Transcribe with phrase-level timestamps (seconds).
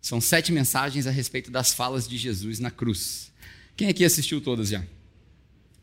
[0.00, 3.30] São sete mensagens a respeito das falas de Jesus na cruz.
[3.76, 4.82] Quem aqui assistiu todas já?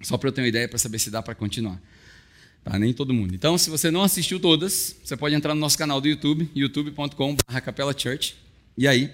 [0.01, 1.81] Só para eu ter uma ideia para saber se dá para continuar.
[2.63, 3.33] Tá, nem todo mundo.
[3.33, 7.61] Então, se você não assistiu todas, você pode entrar no nosso canal do YouTube, youtube.com.br
[7.61, 8.35] Capela Church,
[8.77, 9.13] e aí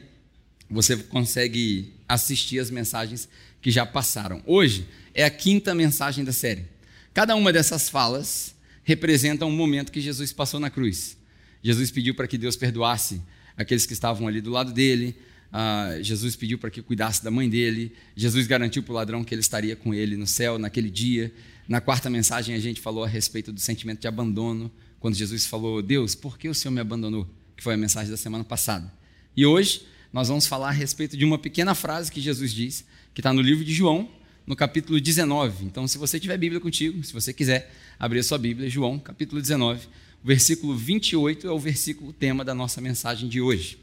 [0.69, 3.29] você consegue assistir as mensagens
[3.61, 4.41] que já passaram.
[4.45, 6.65] Hoje é a quinta mensagem da série.
[7.13, 11.15] Cada uma dessas falas representa um momento que Jesus passou na cruz.
[11.61, 13.21] Jesus pediu para que Deus perdoasse
[13.57, 15.15] aqueles que estavam ali do lado dele.
[15.51, 17.93] Uh, Jesus pediu para que cuidasse da mãe dele.
[18.15, 21.31] Jesus garantiu para o ladrão que ele estaria com ele no céu naquele dia.
[21.67, 25.81] Na quarta mensagem, a gente falou a respeito do sentimento de abandono, quando Jesus falou:
[25.81, 27.27] Deus, por que o Senhor me abandonou?
[27.55, 28.91] Que foi a mensagem da semana passada.
[29.37, 33.21] E hoje, nós vamos falar a respeito de uma pequena frase que Jesus diz, que
[33.21, 34.09] está no livro de João,
[34.45, 35.65] no capítulo 19.
[35.65, 39.41] Então, se você tiver Bíblia contigo, se você quiser abrir a sua Bíblia, João, capítulo
[39.41, 39.87] 19,
[40.23, 43.77] o versículo 28 é o versículo tema da nossa mensagem de hoje.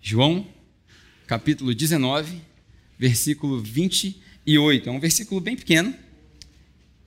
[0.00, 0.46] João,
[1.26, 2.40] capítulo 19,
[2.98, 4.88] versículo 28.
[4.88, 5.94] É um versículo bem pequeno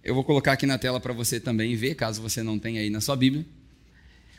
[0.04, 2.90] eu vou colocar aqui na tela para você também ver, caso você não tenha aí
[2.90, 3.46] na sua Bíblia.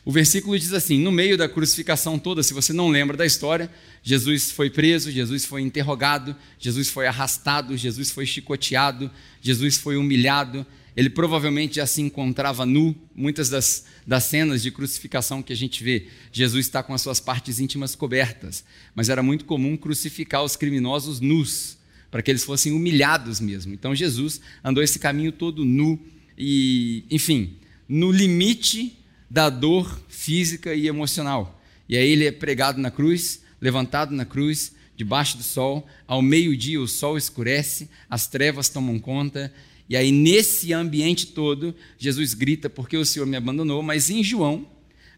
[0.05, 3.70] O versículo diz assim: no meio da crucificação toda, se você não lembra da história,
[4.03, 10.67] Jesus foi preso, Jesus foi interrogado, Jesus foi arrastado, Jesus foi chicoteado, Jesus foi humilhado.
[10.97, 12.95] Ele provavelmente já se encontrava nu.
[13.14, 17.20] Muitas das, das cenas de crucificação que a gente vê, Jesus está com as suas
[17.20, 18.64] partes íntimas cobertas.
[18.95, 21.78] Mas era muito comum crucificar os criminosos nus
[22.11, 23.75] para que eles fossem humilhados mesmo.
[23.75, 25.98] Então Jesus andou esse caminho todo nu
[26.39, 27.56] e, enfim,
[27.89, 28.97] no limite
[29.28, 31.61] da dor física e emocional.
[31.89, 35.87] E aí ele é pregado na cruz, levantado na cruz, debaixo do sol.
[36.06, 39.53] Ao meio-dia o sol escurece, as trevas tomam conta.
[39.89, 43.83] E aí, nesse ambiente todo, Jesus grita: Porque o Senhor me abandonou?
[43.83, 44.69] Mas em João,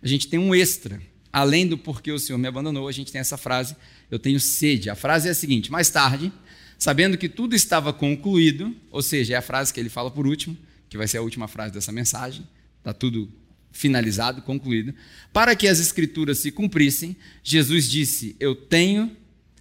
[0.02, 1.00] a gente tem um extra.
[1.32, 3.76] Além do porque o Senhor me abandonou, a gente tem essa frase:
[4.10, 4.90] Eu tenho sede.
[4.90, 6.32] A frase é a seguinte: Mais tarde,
[6.78, 10.56] sabendo que tudo estava concluído, ou seja, é a frase que ele fala por último,
[10.88, 12.46] que vai ser a última frase dessa mensagem,
[12.78, 13.30] está tudo
[13.70, 14.94] finalizado, concluído,
[15.32, 19.14] para que as escrituras se cumprissem, Jesus disse: Eu tenho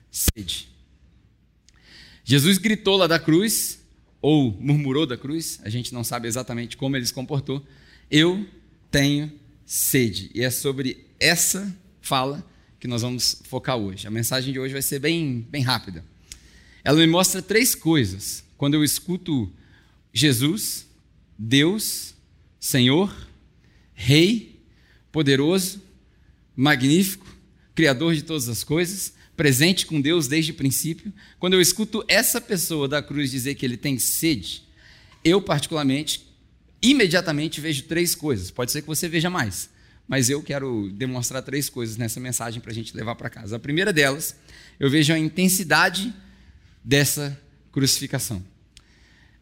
[0.09, 0.69] sede.
[2.23, 3.79] Jesus gritou lá da cruz,
[4.27, 7.63] ou murmurou da cruz, a gente não sabe exatamente como ele se comportou,
[8.09, 8.43] eu
[8.89, 9.31] tenho
[9.63, 10.31] sede.
[10.33, 11.71] E é sobre essa
[12.01, 12.43] fala
[12.79, 14.07] que nós vamos focar hoje.
[14.07, 16.03] A mensagem de hoje vai ser bem, bem rápida.
[16.83, 18.43] Ela me mostra três coisas.
[18.57, 19.53] Quando eu escuto
[20.11, 20.87] Jesus,
[21.37, 22.15] Deus,
[22.59, 23.15] Senhor,
[23.93, 24.59] Rei,
[25.11, 25.83] poderoso,
[26.55, 27.27] magnífico,
[27.75, 31.11] Criador de todas as coisas, presente com Deus desde o princípio.
[31.39, 34.63] Quando eu escuto essa pessoa da cruz dizer que ele tem sede,
[35.23, 36.25] eu, particularmente,
[36.81, 38.51] imediatamente vejo três coisas.
[38.51, 39.69] Pode ser que você veja mais,
[40.07, 43.55] mas eu quero demonstrar três coisas nessa mensagem para a gente levar para casa.
[43.55, 44.35] A primeira delas,
[44.79, 46.13] eu vejo a intensidade
[46.83, 47.39] dessa
[47.71, 48.43] crucificação.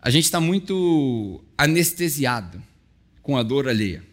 [0.01, 2.61] A gente está muito anestesiado
[3.21, 4.03] com a dor alheia.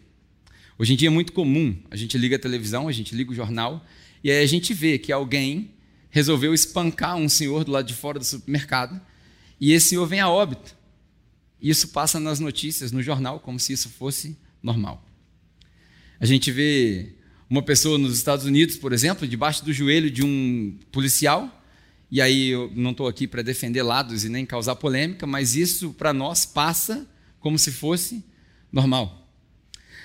[0.77, 3.35] Hoje em dia é muito comum, a gente liga a televisão, a gente liga o
[3.35, 3.85] jornal,
[4.23, 5.71] e aí a gente vê que alguém
[6.09, 8.99] resolveu espancar um senhor do lado de fora do supermercado,
[9.59, 10.75] e esse senhor vem a óbito.
[11.61, 15.05] Isso passa nas notícias, no jornal, como se isso fosse normal.
[16.19, 17.13] A gente vê
[17.49, 21.63] uma pessoa nos Estados Unidos, por exemplo, debaixo do joelho de um policial,
[22.09, 25.93] e aí eu não estou aqui para defender lados e nem causar polêmica, mas isso
[25.93, 27.07] para nós passa
[27.39, 28.23] como se fosse
[28.71, 29.29] normal.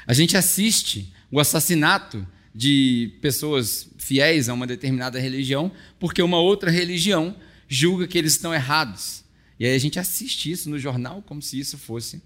[0.06, 2.26] A gente assiste o assassinato
[2.56, 7.36] de pessoas fiéis a uma determinada religião, porque uma outra religião
[7.68, 9.22] julga que eles estão errados.
[9.60, 12.22] E aí a gente assiste isso no jornal como se isso fosse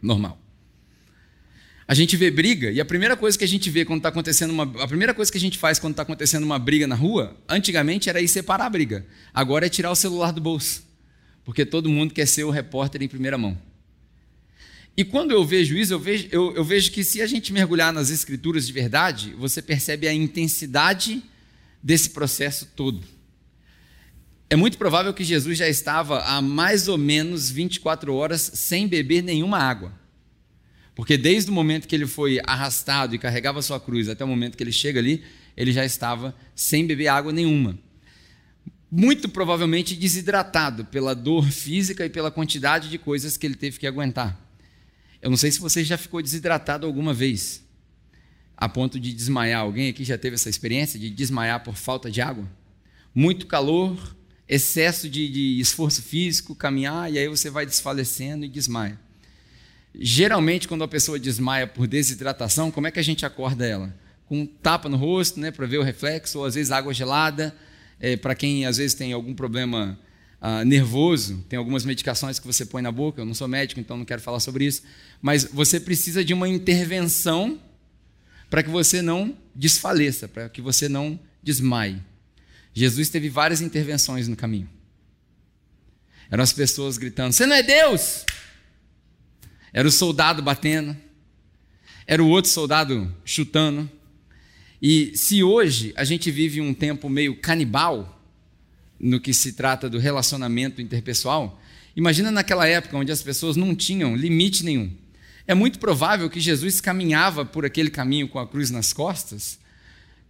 [0.00, 0.40] normal.
[1.88, 4.52] A gente vê briga, e a primeira coisa que a gente vê quando está acontecendo
[4.52, 4.62] uma.
[4.80, 8.08] A primeira coisa que a gente faz quando está acontecendo uma briga na rua, antigamente
[8.08, 9.04] era ir separar a briga.
[9.34, 10.84] Agora é tirar o celular do bolso.
[11.44, 13.60] Porque todo mundo quer ser o repórter em primeira mão.
[14.96, 17.92] E quando eu vejo isso, eu vejo, eu, eu vejo que se a gente mergulhar
[17.92, 21.22] nas escrituras de verdade, você percebe a intensidade
[21.82, 23.02] desse processo todo.
[24.48, 29.22] É muito provável que Jesus já estava há mais ou menos 24 horas sem beber
[29.22, 29.92] nenhuma água.
[30.94, 34.56] Porque desde o momento que ele foi arrastado e carregava sua cruz até o momento
[34.56, 35.22] que ele chega ali,
[35.56, 37.78] ele já estava sem beber água nenhuma.
[38.90, 43.86] Muito provavelmente desidratado pela dor física e pela quantidade de coisas que ele teve que
[43.86, 44.49] aguentar.
[45.20, 47.62] Eu não sei se você já ficou desidratado alguma vez,
[48.56, 49.60] a ponto de desmaiar.
[49.60, 52.48] Alguém aqui já teve essa experiência de desmaiar por falta de água?
[53.14, 54.16] Muito calor,
[54.48, 58.98] excesso de, de esforço físico, caminhar, e aí você vai desfalecendo e desmaia.
[59.94, 63.94] Geralmente, quando a pessoa desmaia por desidratação, como é que a gente acorda ela?
[64.30, 67.52] com um tapa no rosto, né, para ver o reflexo, ou às vezes água gelada,
[67.98, 69.98] é, para quem às vezes tem algum problema
[70.40, 73.20] ah, nervoso, tem algumas medicações que você põe na boca.
[73.20, 74.82] Eu não sou médico, então não quero falar sobre isso,
[75.20, 77.60] mas você precisa de uma intervenção
[78.48, 82.00] para que você não desfaleça, para que você não desmaie.
[82.72, 84.68] Jesus teve várias intervenções no caminho.
[86.30, 88.24] Eram as pessoas gritando: Você não é Deus?
[89.72, 90.96] Era o soldado batendo,
[92.06, 93.90] era o outro soldado chutando.
[94.80, 98.19] E se hoje a gente vive um tempo meio canibal
[99.00, 101.60] no que se trata do relacionamento interpessoal,
[101.96, 104.92] imagina naquela época onde as pessoas não tinham limite nenhum.
[105.46, 109.58] É muito provável que Jesus caminhava por aquele caminho com a cruz nas costas,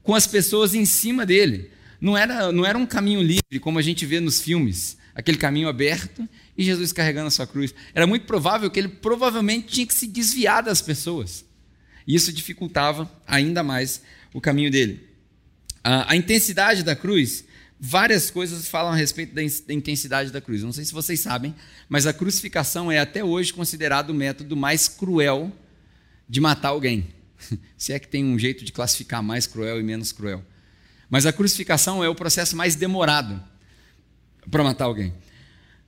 [0.03, 1.71] com as pessoas em cima dele.
[2.01, 5.69] Não era, não era um caminho livre, como a gente vê nos filmes, aquele caminho
[5.69, 6.27] aberto
[6.57, 7.75] e Jesus carregando a sua cruz.
[7.93, 11.45] Era muito provável que ele provavelmente tinha que se desviar das pessoas.
[12.07, 14.03] E isso dificultava ainda mais
[14.33, 15.07] o caminho dele.
[15.85, 17.45] A, a intensidade da cruz,
[17.81, 20.63] várias coisas falam a respeito da, da intensidade da cruz.
[20.63, 21.55] Não sei se vocês sabem,
[21.89, 25.51] mas a crucificação é até hoje considerado o método mais cruel
[26.29, 27.09] de matar alguém.
[27.79, 30.45] Se é que tem um jeito de classificar mais cruel e menos cruel.
[31.09, 33.43] Mas a crucificação é o processo mais demorado
[34.51, 35.13] para matar alguém.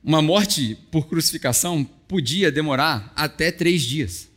[0.02, 4.31] Uma morte por crucificação podia demorar até três dias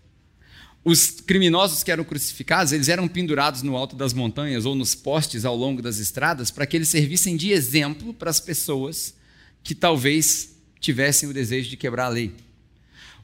[0.86, 5.44] os criminosos que eram crucificados, eles eram pendurados no alto das montanhas ou nos postes
[5.44, 9.16] ao longo das estradas para que eles servissem de exemplo para as pessoas
[9.64, 12.36] que talvez tivessem o desejo de quebrar a lei.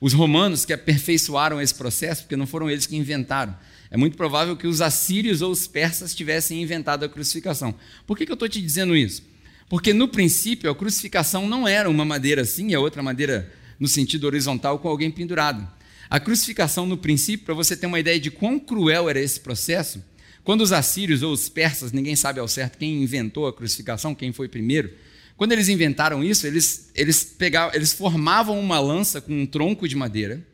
[0.01, 3.55] Os romanos que aperfeiçoaram esse processo, porque não foram eles que inventaram.
[3.91, 7.75] É muito provável que os assírios ou os persas tivessem inventado a crucificação.
[8.07, 9.21] Por que, que eu estou te dizendo isso?
[9.69, 13.87] Porque no princípio a crucificação não era uma madeira assim e a outra madeira no
[13.87, 15.71] sentido horizontal com alguém pendurado.
[16.11, 20.03] A crucificação, no princípio, para você ter uma ideia de quão cruel era esse processo,
[20.43, 24.33] quando os assírios ou os persas, ninguém sabe ao certo quem inventou a crucificação, quem
[24.33, 24.91] foi primeiro,
[25.37, 29.95] quando eles inventaram isso, eles, eles, pegavam, eles formavam uma lança com um tronco de
[29.95, 30.45] madeira,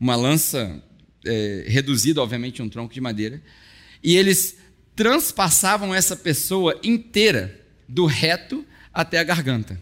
[0.00, 0.82] uma lança
[1.22, 3.42] é, reduzida, obviamente, um tronco de madeira,
[4.02, 4.56] e eles
[4.96, 9.78] transpassavam essa pessoa inteira, do reto até a garganta.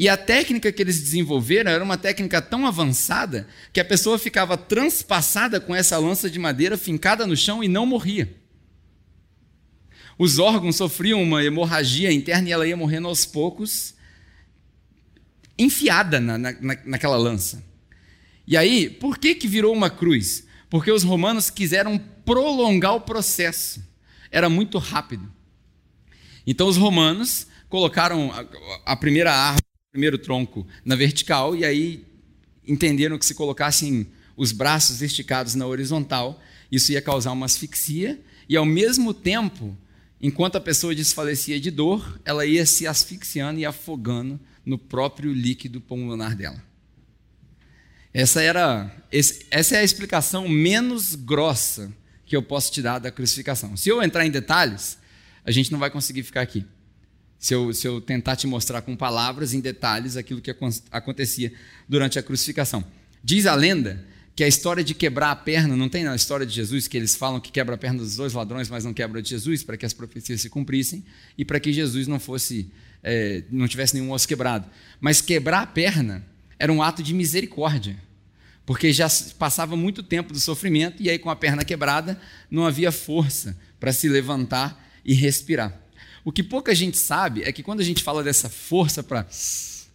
[0.00, 4.56] E a técnica que eles desenvolveram era uma técnica tão avançada que a pessoa ficava
[4.56, 8.34] transpassada com essa lança de madeira fincada no chão e não morria.
[10.18, 13.92] Os órgãos sofriam uma hemorragia interna e ela ia morrendo aos poucos,
[15.58, 16.54] enfiada na, na,
[16.86, 17.62] naquela lança.
[18.46, 20.46] E aí, por que, que virou uma cruz?
[20.70, 23.84] Porque os romanos quiseram prolongar o processo.
[24.30, 25.30] Era muito rápido.
[26.46, 32.04] Então os romanos colocaram a, a primeira árvore primeiro tronco na vertical e aí
[32.66, 34.06] entenderam que se colocassem
[34.36, 36.40] os braços esticados na horizontal,
[36.70, 39.76] isso ia causar uma asfixia e ao mesmo tempo,
[40.20, 45.80] enquanto a pessoa desfalecia de dor, ela ia se asfixiando e afogando no próprio líquido
[45.80, 46.62] pulmonar dela.
[48.14, 48.96] Essa era
[49.50, 51.92] essa é a explicação menos grossa
[52.24, 53.76] que eu posso te dar da crucificação.
[53.76, 54.98] Se eu entrar em detalhes,
[55.44, 56.64] a gente não vai conseguir ficar aqui
[57.40, 60.54] se eu, se eu tentar te mostrar com palavras, em detalhes, aquilo que
[60.92, 61.50] acontecia
[61.88, 62.84] durante a crucificação.
[63.24, 64.04] Diz a lenda
[64.36, 67.16] que a história de quebrar a perna, não tem na história de Jesus que eles
[67.16, 69.86] falam que quebra a perna dos dois ladrões, mas não quebra de Jesus, para que
[69.86, 71.02] as profecias se cumprissem
[71.36, 72.70] e para que Jesus não fosse,
[73.02, 74.68] é, não tivesse nenhum osso quebrado.
[75.00, 76.24] Mas quebrar a perna
[76.58, 77.96] era um ato de misericórdia,
[78.66, 82.20] porque já passava muito tempo do sofrimento e aí com a perna quebrada
[82.50, 85.74] não havia força para se levantar e respirar.
[86.24, 89.26] O que pouca gente sabe é que quando a gente fala dessa força para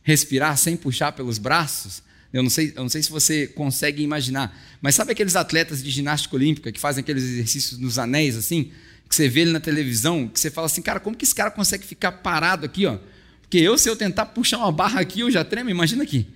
[0.03, 2.03] respirar sem puxar pelos braços,
[2.34, 5.89] eu não, sei, eu não sei se você consegue imaginar, mas sabe aqueles atletas de
[5.89, 8.72] ginástica olímpica que fazem aqueles exercícios nos anéis assim,
[9.08, 11.51] que você vê ele na televisão, que você fala assim, cara, como que esse cara
[11.51, 12.98] consegue ficar parado aqui, ó?
[13.41, 16.27] Porque eu, se eu tentar puxar uma barra aqui, eu já tremo, imagina aqui.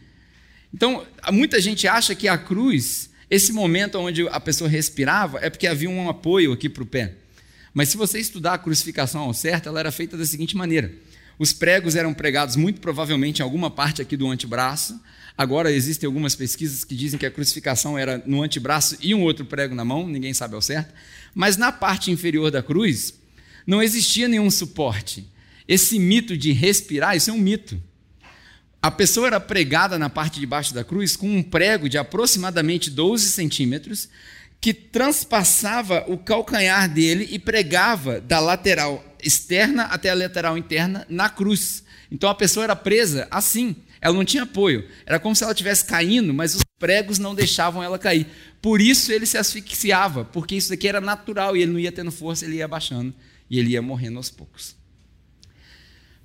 [0.73, 5.67] Então, muita gente acha que a cruz, esse momento onde a pessoa respirava, é porque
[5.67, 7.15] havia um apoio aqui para o pé.
[7.79, 10.93] Mas se você estudar a crucificação ao certo, ela era feita da seguinte maneira:
[11.39, 14.99] os pregos eram pregados muito provavelmente em alguma parte aqui do antebraço.
[15.37, 19.45] Agora existem algumas pesquisas que dizem que a crucificação era no antebraço e um outro
[19.45, 20.93] prego na mão, ninguém sabe ao certo.
[21.33, 23.13] Mas na parte inferior da cruz
[23.65, 25.25] não existia nenhum suporte.
[25.65, 27.81] Esse mito de respirar, isso é um mito.
[28.81, 32.91] A pessoa era pregada na parte de baixo da cruz com um prego de aproximadamente
[32.91, 34.09] 12 centímetros,
[34.61, 41.29] que transpassava o calcanhar dele e pregava da lateral externa até a lateral interna na
[41.29, 41.83] cruz.
[42.11, 43.75] Então a pessoa era presa assim.
[44.01, 44.87] Ela não tinha apoio.
[45.05, 48.27] Era como se ela estivesse caindo, mas os pregos não deixavam ela cair.
[48.61, 52.11] Por isso ele se asfixiava, porque isso daqui era natural e ele não ia tendo
[52.11, 53.13] força, ele ia abaixando
[53.49, 54.75] e ele ia morrendo aos poucos.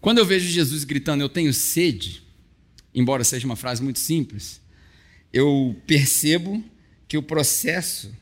[0.01, 2.23] Quando eu vejo Jesus gritando, eu tenho sede,
[2.95, 4.61] embora seja uma frase muito simples,
[5.33, 6.63] eu percebo
[7.09, 8.15] que o processo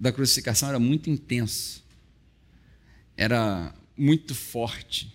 [0.00, 1.84] da crucificação era muito intenso,
[3.14, 5.12] era muito forte,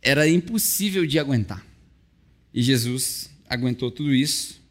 [0.00, 1.66] era impossível de aguentar.
[2.54, 4.62] E Jesus aguentou tudo isso,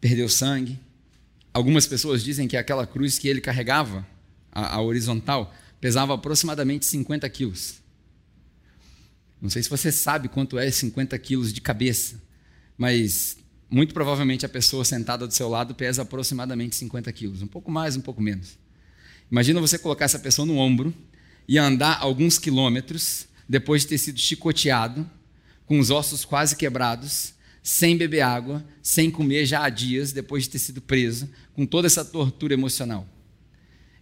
[0.00, 0.80] perdeu sangue.
[1.54, 4.04] Algumas pessoas dizem que aquela cruz que ele carregava,
[4.50, 7.80] a, a horizontal, pesava aproximadamente 50 quilos.
[9.40, 12.20] Não sei se você sabe quanto é 50 quilos de cabeça,
[12.76, 13.38] mas
[13.70, 17.96] muito provavelmente a pessoa sentada do seu lado pesa aproximadamente 50 quilos, um pouco mais,
[17.96, 18.58] um pouco menos.
[19.30, 20.94] Imagina você colocar essa pessoa no ombro
[21.48, 25.08] e andar alguns quilômetros depois de ter sido chicoteado,
[25.64, 30.50] com os ossos quase quebrados, sem beber água, sem comer já há dias, depois de
[30.50, 33.08] ter sido preso, com toda essa tortura emocional.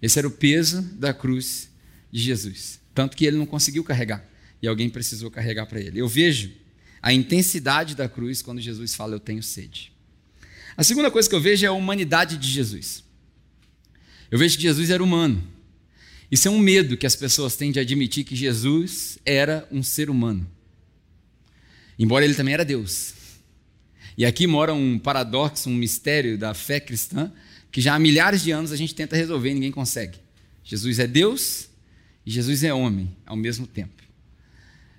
[0.03, 1.71] Esse era o peso da cruz
[2.13, 2.79] de Jesus.
[2.95, 4.23] Tanto que ele não conseguiu carregar
[4.61, 5.99] e alguém precisou carregar para ele.
[5.99, 6.53] Eu vejo
[7.05, 9.93] a intensidade da cruz quando Jesus fala: Eu tenho sede.
[10.75, 13.05] A segunda coisa que eu vejo é a humanidade de Jesus.
[14.31, 15.47] Eu vejo que Jesus era humano.
[16.31, 20.09] Isso é um medo que as pessoas têm de admitir que Jesus era um ser
[20.09, 20.51] humano.
[21.99, 23.13] Embora ele também era Deus.
[24.17, 27.31] E aqui mora um paradoxo, um mistério da fé cristã,
[27.71, 30.19] que já há milhares de anos a gente tenta resolver e ninguém consegue.
[30.65, 31.69] Jesus é Deus
[32.25, 34.04] e Jesus é homem ao mesmo tempo.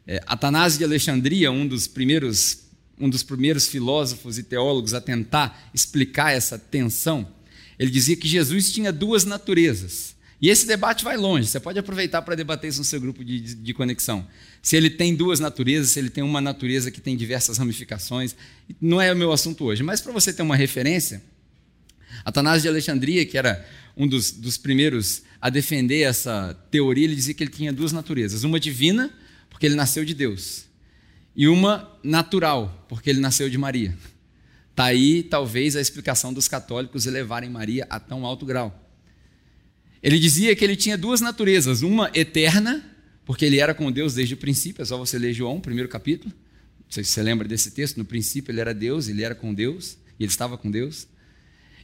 [0.08, 2.66] É, Atanásio de Alexandria, um dos primeiros
[3.00, 7.28] um dos primeiros filósofos e teólogos a tentar explicar essa tensão,
[7.78, 10.16] ele dizia que Jesus tinha duas naturezas.
[10.42, 13.40] E esse debate vai longe, você pode aproveitar para debater isso no seu grupo de,
[13.40, 14.28] de, de, conexão.
[14.62, 18.36] Se ele tem duas naturezas, se ele tem uma natureza que tem diversas ramificações,
[18.80, 21.22] não é o meu assunto hoje, mas para você ter uma referência,
[22.24, 27.34] Atanásio de Alexandria, que era um dos, dos primeiros a defender essa teoria, ele dizia
[27.34, 29.12] que ele tinha duas naturezas, uma divina
[29.56, 30.66] porque ele nasceu de Deus,
[31.34, 33.98] e uma natural, porque ele nasceu de Maria.
[34.70, 38.92] Está aí, talvez, a explicação dos católicos elevarem Maria a tão alto grau.
[40.04, 42.84] Ele dizia que ele tinha duas naturezas, uma eterna,
[43.24, 46.34] porque ele era com Deus desde o princípio, é só você ler João, primeiro capítulo.
[46.80, 49.54] Não sei se você lembra desse texto, no princípio ele era Deus, ele era com
[49.54, 51.08] Deus, e ele estava com Deus.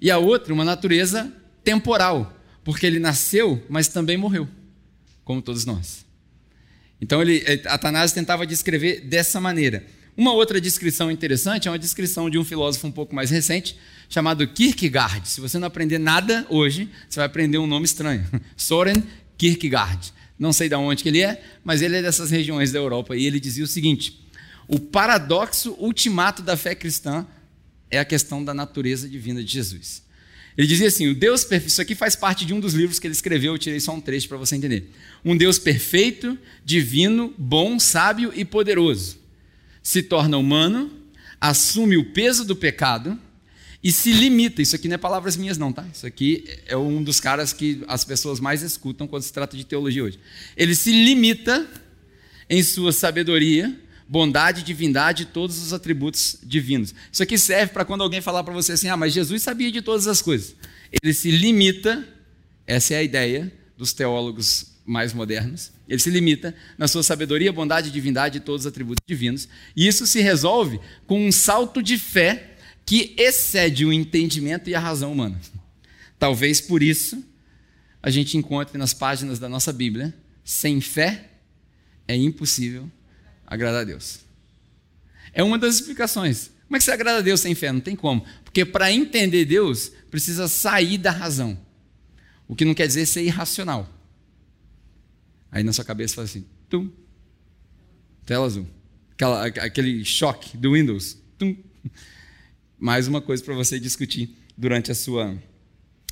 [0.02, 4.46] E a outra, uma natureza temporal, porque ele nasceu, mas também morreu,
[5.24, 6.11] como todos nós.
[7.02, 9.84] Então ele, eh, Atanásio tentava descrever dessa maneira.
[10.16, 13.78] Uma outra descrição interessante é uma descrição de um filósofo um pouco mais recente,
[14.08, 15.28] chamado Kierkegaard.
[15.28, 18.24] Se você não aprender nada hoje, você vai aprender um nome estranho.
[18.56, 19.02] Soren
[19.38, 20.14] Kierkegaard.
[20.38, 23.16] Não sei de onde ele é, mas ele é dessas regiões da Europa.
[23.16, 24.28] E ele dizia o seguinte:
[24.68, 27.26] o paradoxo ultimato da fé cristã
[27.90, 30.04] é a questão da natureza divina de Jesus.
[30.62, 33.08] Ele dizia assim: o Deus perfeito, isso aqui faz parte de um dos livros que
[33.08, 34.92] ele escreveu, eu tirei só um trecho para você entender.
[35.26, 39.18] Um Deus perfeito, divino, bom, sábio e poderoso.
[39.82, 40.92] Se torna humano,
[41.40, 43.20] assume o peso do pecado
[43.84, 44.62] e se limita.
[44.62, 45.84] Isso aqui não é palavras minhas, não, tá?
[45.92, 49.66] Isso aqui é um dos caras que as pessoas mais escutam quando se trata de
[49.66, 50.20] teologia hoje.
[50.56, 51.68] Ele se limita
[52.48, 53.76] em sua sabedoria
[54.12, 56.94] bondade, divindade todos os atributos divinos.
[57.10, 59.82] Isso aqui serve para quando alguém falar para você assim: ah, mas Jesus sabia de
[59.82, 60.54] todas as coisas.
[60.92, 62.06] Ele se limita,
[62.68, 67.90] essa é a ideia dos teólogos mais modernos, ele se limita na sua sabedoria, bondade,
[67.90, 69.48] divindade e todos os atributos divinos.
[69.78, 74.80] E isso se resolve com um salto de fé que excede o entendimento e a
[74.80, 75.40] razão humana.
[76.20, 77.24] Talvez por isso
[78.04, 80.14] a gente encontre nas páginas da nossa Bíblia:
[80.44, 81.30] sem fé
[82.06, 82.92] é impossível
[83.52, 84.22] agradar a Deus.
[85.34, 86.52] É uma das explicações.
[86.66, 87.70] Como é que você agrada a Deus sem fé?
[87.70, 88.26] Não tem como.
[88.46, 91.60] Porque para entender Deus, precisa sair da razão.
[92.48, 93.90] O que não quer dizer ser irracional.
[95.52, 96.90] Aí na sua cabeça fala assim: tum,
[98.26, 98.66] tela azul.
[99.12, 101.18] Aquela, aquele choque do Windows.
[101.38, 101.58] Tum.
[102.80, 105.38] Mais uma coisa para você discutir durante a sua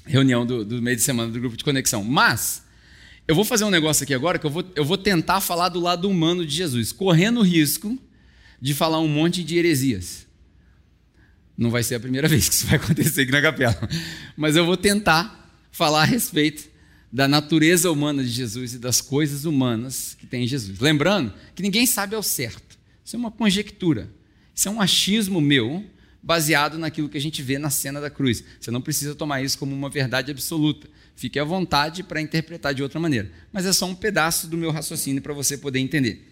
[0.05, 2.03] reunião do, do meio de semana do grupo de conexão.
[2.03, 2.63] Mas,
[3.29, 5.79] eu vou fazer um negócio aqui agora que eu vou, eu vou tentar falar do
[5.79, 7.95] lado humano de Jesus, correndo o risco
[8.59, 10.25] de falar um monte de heresias.
[11.55, 13.88] Não vai ser a primeira vez que isso vai acontecer aqui na capela,
[14.36, 16.67] mas eu vou tentar falar a respeito
[17.13, 20.79] da natureza humana de Jesus e das coisas humanas que tem em Jesus.
[20.79, 24.09] Lembrando que ninguém sabe ao certo, isso é uma conjectura,
[24.55, 25.86] isso é um achismo meu
[26.21, 28.43] baseado naquilo que a gente vê na cena da cruz.
[28.59, 30.88] Você não precisa tomar isso como uma verdade absoluta.
[31.15, 33.29] Fique à vontade para interpretar de outra maneira.
[33.51, 36.25] Mas é só um pedaço do meu raciocínio para você poder entender.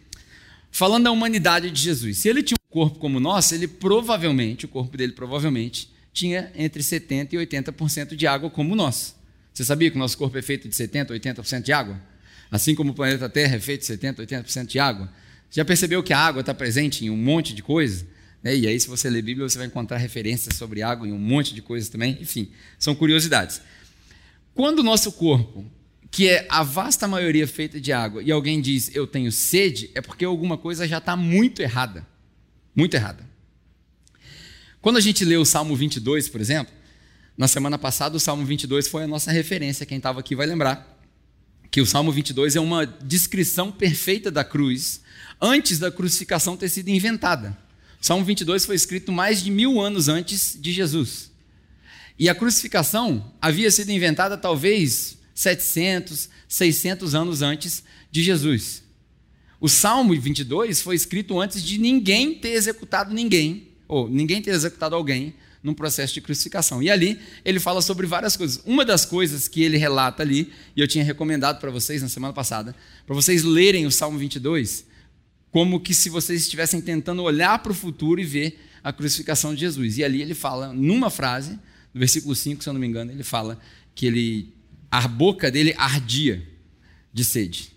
[0.71, 2.19] falando da humanidade de Jesus.
[2.19, 6.51] Se ele tinha um corpo como o nosso, ele provavelmente, o corpo dele provavelmente, tinha
[6.55, 9.15] entre 70% e 80% de água como o nosso.
[9.53, 11.99] Você sabia que o nosso corpo é feito de 70%, 80% de água?
[12.51, 15.11] Assim como o planeta Terra é feito de 70%, 80% de água?
[15.49, 18.05] Já percebeu que a água está presente em um monte de coisas?
[18.47, 18.55] Né?
[18.55, 21.53] E aí, se você ler Bíblia, você vai encontrar referências sobre água em um monte
[21.53, 22.17] de coisas também.
[22.21, 22.49] Enfim,
[22.79, 23.59] são curiosidades.
[24.53, 25.65] Quando o nosso corpo,
[26.09, 29.99] que é a vasta maioria feita de água, e alguém diz eu tenho sede, é
[29.99, 32.07] porque alguma coisa já está muito errada.
[32.73, 33.27] Muito errada.
[34.81, 36.73] Quando a gente lê o Salmo 22, por exemplo,
[37.37, 40.97] na semana passada o Salmo 22 foi a nossa referência, quem estava aqui vai lembrar
[41.69, 45.01] que o Salmo 22 é uma descrição perfeita da cruz
[45.41, 47.66] antes da crucificação ter sido inventada.
[47.99, 51.31] Salmo 22 foi escrito mais de mil anos antes de Jesus.
[52.19, 58.83] E a crucificação havia sido inventada talvez 700, 600 anos antes de Jesus.
[59.59, 64.95] O Salmo 22 foi escrito antes de ninguém ter executado ninguém, ou ninguém ter executado
[64.95, 66.81] alguém num processo de crucificação.
[66.81, 68.61] E ali ele fala sobre várias coisas.
[68.65, 72.33] Uma das coisas que ele relata ali, e eu tinha recomendado para vocês na semana
[72.33, 72.75] passada,
[73.05, 74.85] para vocês lerem o Salmo 22,
[75.51, 79.61] como que se vocês estivessem tentando olhar para o futuro e ver a crucificação de
[79.61, 79.97] Jesus.
[79.97, 81.59] E ali ele fala, numa frase,
[81.93, 83.59] no versículo 5, se eu não me engano, ele fala
[83.93, 84.53] que ele,
[84.89, 86.41] a boca dele ardia
[87.11, 87.71] de sede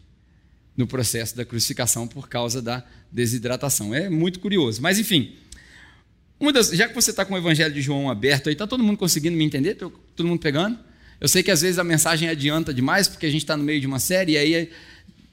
[0.77, 3.95] no processo da crucificação por causa da desidratação.
[3.95, 4.81] É muito curioso.
[4.81, 5.35] Mas, enfim,
[6.53, 8.97] das, já que você está com o Evangelho de João aberto aí, está todo mundo
[8.97, 9.75] conseguindo me entender?
[9.75, 10.79] Todo mundo pegando?
[11.21, 13.81] Eu sei que às vezes a mensagem adianta demais, porque a gente está no meio
[13.81, 14.71] de uma série, e aí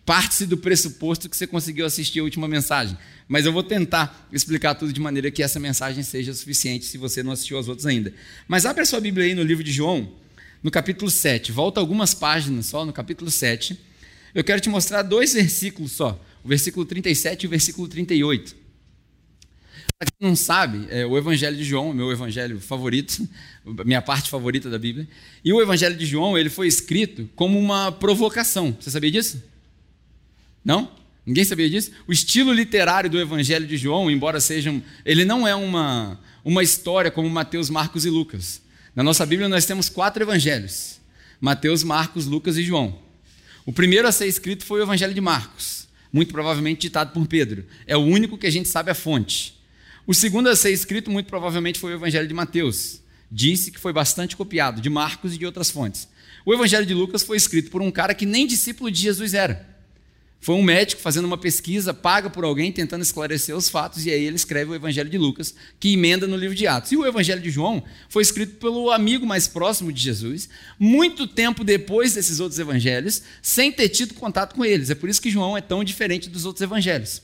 [0.08, 2.98] parte-se do pressuposto que você conseguiu assistir a última mensagem.
[3.28, 7.22] Mas eu vou tentar explicar tudo de maneira que essa mensagem seja suficiente se você
[7.22, 8.14] não assistiu as outras ainda.
[8.48, 10.14] Mas abre a sua Bíblia aí no livro de João,
[10.64, 11.52] no capítulo 7.
[11.52, 13.78] Volta algumas páginas só, no capítulo 7.
[14.34, 18.56] Eu quero te mostrar dois versículos só, o versículo 37 e o versículo 38.
[20.00, 23.28] Para quem não sabe, é, o Evangelho de João, meu evangelho favorito,
[23.84, 25.06] minha parte favorita da Bíblia,
[25.44, 28.78] e o Evangelho de João ele foi escrito como uma provocação.
[28.80, 29.57] Você sabia disso?
[30.68, 30.92] Não?
[31.26, 31.92] Ninguém sabia disso?
[32.06, 34.84] O estilo literário do Evangelho de João, embora seja.
[35.06, 38.62] Ele não é uma, uma história como Mateus, Marcos e Lucas.
[38.94, 41.00] Na nossa Bíblia nós temos quatro evangelhos:
[41.40, 43.00] Mateus, Marcos, Lucas e João.
[43.66, 47.66] O primeiro a ser escrito foi o Evangelho de Marcos, muito provavelmente ditado por Pedro.
[47.86, 49.58] É o único que a gente sabe a fonte.
[50.06, 53.02] O segundo a ser escrito, muito provavelmente, foi o Evangelho de Mateus.
[53.32, 56.10] Disse que foi bastante copiado de Marcos e de outras fontes.
[56.46, 59.77] O Evangelho de Lucas foi escrito por um cara que nem discípulo de Jesus era.
[60.40, 64.24] Foi um médico fazendo uma pesquisa, paga por alguém, tentando esclarecer os fatos, e aí
[64.24, 66.92] ele escreve o Evangelho de Lucas, que emenda no livro de Atos.
[66.92, 70.48] E o Evangelho de João foi escrito pelo amigo mais próximo de Jesus,
[70.80, 74.90] muito tempo depois desses outros evangelhos, sem ter tido contato com eles.
[74.90, 77.22] É por isso que João é tão diferente dos outros evangelhos.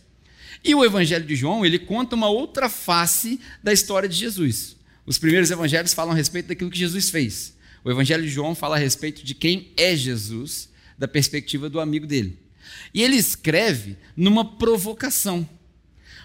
[0.63, 4.77] E o Evangelho de João, ele conta uma outra face da história de Jesus.
[5.05, 7.53] Os primeiros evangelhos falam a respeito daquilo que Jesus fez.
[7.83, 12.07] O Evangelho de João fala a respeito de quem é Jesus, da perspectiva do amigo
[12.07, 12.42] dele.
[12.93, 15.47] E ele escreve numa provocação.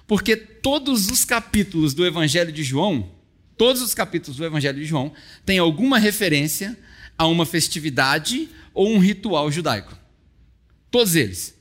[0.07, 3.11] Porque todos os capítulos do Evangelho de João,
[3.57, 5.13] todos os capítulos do Evangelho de João,
[5.45, 6.77] têm alguma referência
[7.17, 9.99] a uma festividade ou um ritual judaico.
[10.91, 11.55] Todos eles.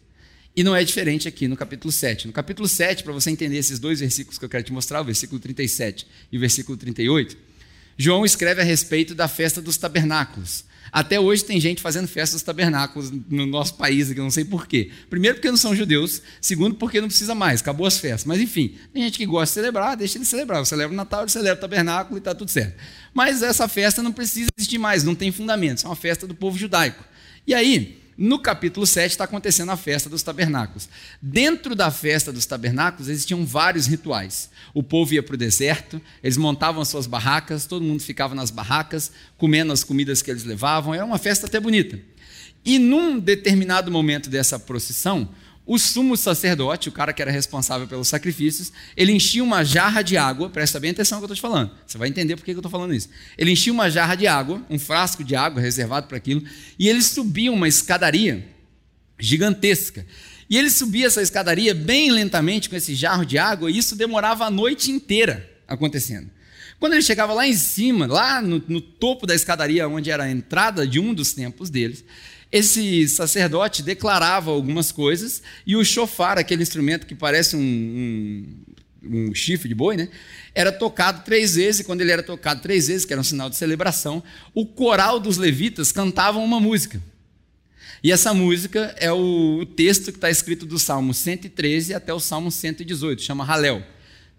[0.56, 2.28] E não é diferente aqui no capítulo 7.
[2.28, 5.06] No capítulo 7, para você entender esses dois versículos que eu quero te mostrar, o
[5.06, 7.38] versículo 37 e o versículo 38,
[7.98, 10.64] João escreve a respeito da festa dos tabernáculos.
[10.92, 14.92] Até hoje tem gente fazendo festas tabernáculos no nosso país, que eu não sei porquê.
[15.10, 16.22] Primeiro, porque não são judeus.
[16.42, 18.26] Segundo, porque não precisa mais, acabou as festas.
[18.26, 20.60] Mas enfim, tem gente que gosta de celebrar, deixa ele celebrar.
[20.60, 22.76] Eu celebro o Natal, ele celebra o tabernáculo e está tudo certo.
[23.14, 25.86] Mas essa festa não precisa existir mais, não tem fundamento.
[25.86, 27.04] É uma festa do povo judaico.
[27.46, 30.90] E aí, no capítulo 7 está acontecendo a festa dos tabernáculos.
[31.22, 34.50] Dentro da festa dos tabernáculos existiam vários rituais.
[34.74, 38.50] O povo ia para o deserto, eles montavam as suas barracas, todo mundo ficava nas
[38.50, 40.96] barracas, comendo as comidas que eles levavam.
[40.96, 42.00] Era uma festa até bonita.
[42.66, 45.30] E num determinado momento dessa procissão,
[45.68, 50.16] o sumo sacerdote, o cara que era responsável pelos sacrifícios, ele enchia uma jarra de
[50.16, 52.52] água, presta bem atenção no que eu estou te falando, você vai entender por que
[52.52, 53.10] eu estou falando isso.
[53.38, 56.42] Ele enchia uma jarra de água, um frasco de água reservado para aquilo,
[56.80, 58.48] e ele subia uma escadaria
[59.20, 60.06] gigantesca.
[60.50, 64.46] E ele subia essa escadaria bem lentamente com esse jarro de água, e isso demorava
[64.46, 66.30] a noite inteira acontecendo.
[66.80, 70.32] Quando ele chegava lá em cima, lá no, no topo da escadaria, onde era a
[70.32, 72.06] entrada de um dos templos deles,
[72.52, 78.46] esse sacerdote declarava algumas coisas e o chofar, aquele instrumento que parece um, um,
[79.04, 80.10] um, chifre de boi, né?
[80.56, 83.50] era tocado três vezes, e quando ele era tocado três vezes, que era um sinal
[83.50, 87.02] de celebração, o coral dos levitas cantavam uma música.
[88.04, 92.52] E essa música é o, texto que está escrito do Salmo 113 até o Salmo
[92.52, 93.84] 118, chama Halel.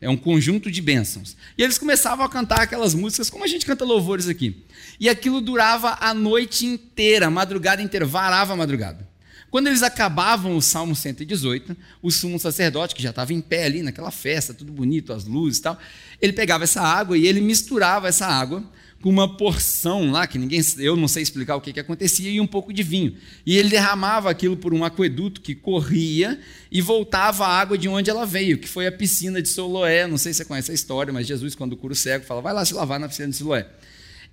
[0.01, 1.37] É um conjunto de bênçãos.
[1.57, 4.65] E eles começavam a cantar aquelas músicas como a gente canta louvores aqui.
[5.01, 9.09] E aquilo durava a noite inteira, a madrugada inteira, varava a madrugada.
[9.51, 13.83] Quando eles acabavam o Salmo 118, o sumo sacerdote, que já estava em pé ali
[13.83, 15.79] naquela festa, tudo bonito, as luzes e tal,
[16.21, 18.63] ele pegava essa água e ele misturava essa água
[19.01, 22.41] com uma porção lá, que ninguém, eu não sei explicar o que, que acontecia, e
[22.41, 23.17] um pouco de vinho.
[23.47, 26.39] E ele derramava aquilo por um aqueduto que corria
[26.71, 30.07] e voltava a água de onde ela veio, que foi a piscina de Siloé.
[30.07, 32.53] Não sei se você conhece a história, mas Jesus, quando cura o cego, fala: vai
[32.53, 33.69] lá se lavar na piscina de Siloé.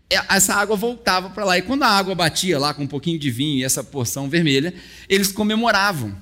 [0.09, 1.57] É, essa água voltava para lá.
[1.57, 4.73] E quando a água batia lá com um pouquinho de vinho e essa porção vermelha,
[5.07, 6.15] eles comemoravam.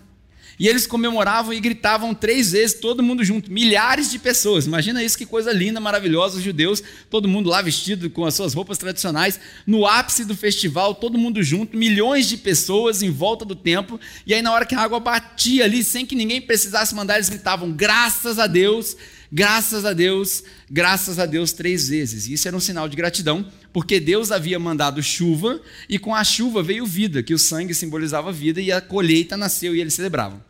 [0.59, 4.65] E eles comemoravam e gritavam três vezes, todo mundo junto, milhares de pessoas.
[4.65, 8.53] Imagina isso, que coisa linda, maravilhosa, os judeus, todo mundo lá vestido com as suas
[8.53, 13.55] roupas tradicionais, no ápice do festival, todo mundo junto, milhões de pessoas em volta do
[13.55, 13.99] templo.
[14.27, 17.29] E aí, na hora que a água batia ali, sem que ninguém precisasse mandar, eles
[17.29, 18.95] gritavam: graças a Deus,
[19.31, 22.27] graças a Deus, graças a Deus três vezes.
[22.27, 25.59] E isso era um sinal de gratidão, porque Deus havia mandado chuva
[25.89, 29.75] e com a chuva veio vida, que o sangue simbolizava vida e a colheita nasceu
[29.75, 30.41] e eles celebravam.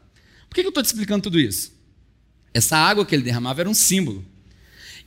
[0.50, 1.72] Por que eu estou te explicando tudo isso?
[2.54, 4.24] Essa água que ele derramava era um símbolo.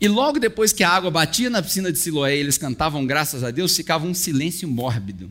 [0.00, 3.44] E logo depois que a água batia na piscina de Siloé e eles cantavam graças
[3.44, 5.31] a Deus, ficava um silêncio mórbido.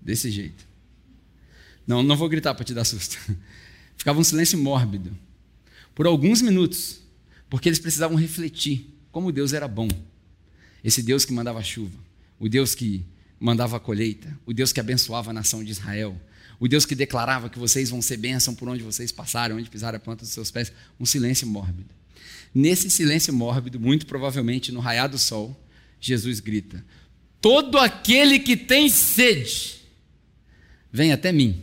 [0.00, 0.66] Desse jeito.
[1.86, 3.16] Não, não vou gritar para te dar susto.
[3.96, 5.16] Ficava um silêncio mórbido.
[5.94, 7.01] Por alguns minutos.
[7.52, 9.86] Porque eles precisavam refletir como Deus era bom.
[10.82, 11.98] Esse Deus que mandava chuva.
[12.40, 13.04] O Deus que
[13.38, 14.34] mandava a colheita.
[14.46, 16.18] O Deus que abençoava a nação de Israel.
[16.58, 19.94] O Deus que declarava que vocês vão ser bênção por onde vocês passaram, onde pisar
[19.94, 20.72] a planta dos seus pés.
[20.98, 21.90] Um silêncio mórbido.
[22.54, 25.54] Nesse silêncio mórbido, muito provavelmente no raiar do sol,
[26.00, 26.82] Jesus grita:
[27.38, 29.82] Todo aquele que tem sede,
[30.90, 31.62] vem até mim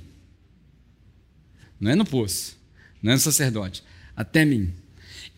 [1.79, 2.55] não é no poço,
[3.01, 3.83] não é no sacerdote,
[4.15, 4.71] até mim.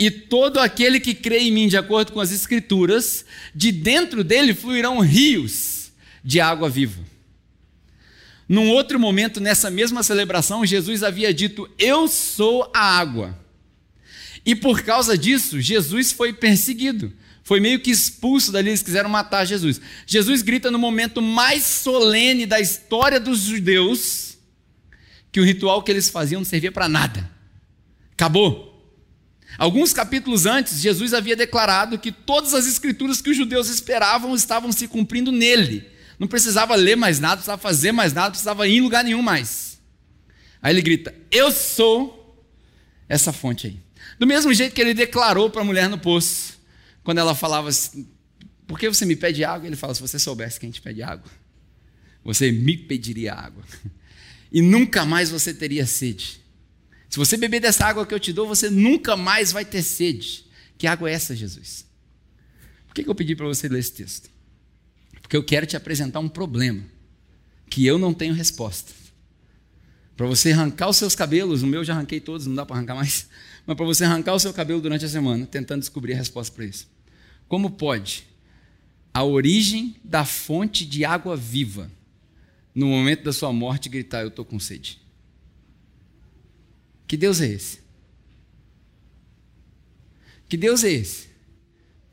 [0.02, 4.52] E todo aquele que crê em mim, de acordo com as Escrituras, de dentro dele
[4.52, 5.92] fluirão rios
[6.24, 7.00] de água viva.
[8.50, 13.38] Num outro momento, nessa mesma celebração, Jesus havia dito: Eu sou a água.
[14.44, 17.14] E por causa disso, Jesus foi perseguido.
[17.44, 19.80] Foi meio que expulso dali, eles quiseram matar Jesus.
[20.08, 24.36] Jesus grita no momento mais solene da história dos judeus
[25.32, 27.30] que o ritual que eles faziam não servia para nada.
[28.14, 28.71] Acabou.
[29.58, 34.72] Alguns capítulos antes, Jesus havia declarado que todas as escrituras que os judeus esperavam estavam
[34.72, 35.88] se cumprindo nele.
[36.18, 39.80] Não precisava ler mais nada, precisava fazer mais nada, precisava ir em lugar nenhum mais.
[40.62, 42.44] Aí ele grita: Eu sou
[43.10, 43.80] essa fonte aí.
[44.20, 46.60] Do mesmo jeito que ele declarou para a mulher no poço,
[47.04, 48.08] quando ela falava assim,
[48.68, 49.68] Por que você me pede água?
[49.68, 51.30] Ele fala: Se você soubesse quem te pede água,
[52.24, 53.64] você me pediria água
[54.52, 56.41] e nunca mais você teria sede.
[57.12, 60.45] Se você beber dessa água que eu te dou, você nunca mais vai ter sede.
[60.78, 61.86] Que água é essa, Jesus?
[62.88, 64.30] Por que eu pedi para você ler esse texto?
[65.21, 66.86] Porque eu quero te apresentar um problema
[67.69, 68.93] que eu não tenho resposta.
[70.15, 72.95] Para você arrancar os seus cabelos, o meu já arranquei todos, não dá para arrancar
[72.95, 73.28] mais,
[73.67, 76.63] mas para você arrancar o seu cabelo durante a semana, tentando descobrir a resposta para
[76.63, 76.89] isso.
[77.45, 78.24] Como pode
[79.13, 81.91] a origem da fonte de água viva
[82.74, 85.02] no momento da sua morte, gritar: Eu estou com sede.
[87.12, 87.80] Que Deus é esse?
[90.47, 91.28] Que Deus é esse?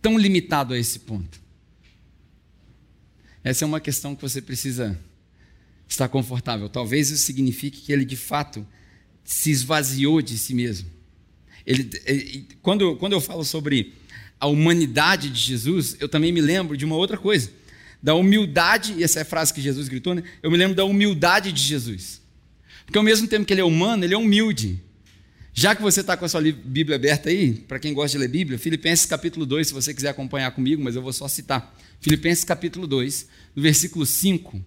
[0.03, 1.41] Tão limitado a esse ponto.
[3.45, 4.99] Essa é uma questão que você precisa
[5.89, 6.69] estar confortável.
[6.69, 8.67] Talvez isso signifique que ele de fato
[9.23, 10.91] se esvaziou de si mesmo.
[11.65, 13.95] Ele, ele, quando, quando eu falo sobre
[14.41, 17.53] a humanidade de Jesus, eu também me lembro de uma outra coisa
[18.03, 20.25] da humildade, e essa é a frase que Jesus gritou, né?
[20.43, 22.21] Eu me lembro da humildade de Jesus.
[22.85, 24.88] Porque ao mesmo tempo que ele é humano, ele é humilde.
[25.53, 28.29] Já que você está com a sua Bíblia aberta aí, para quem gosta de ler
[28.29, 31.77] Bíblia, Filipenses capítulo 2, se você quiser acompanhar comigo, mas eu vou só citar.
[32.01, 34.61] Filipenses capítulo 2, no versículo 5,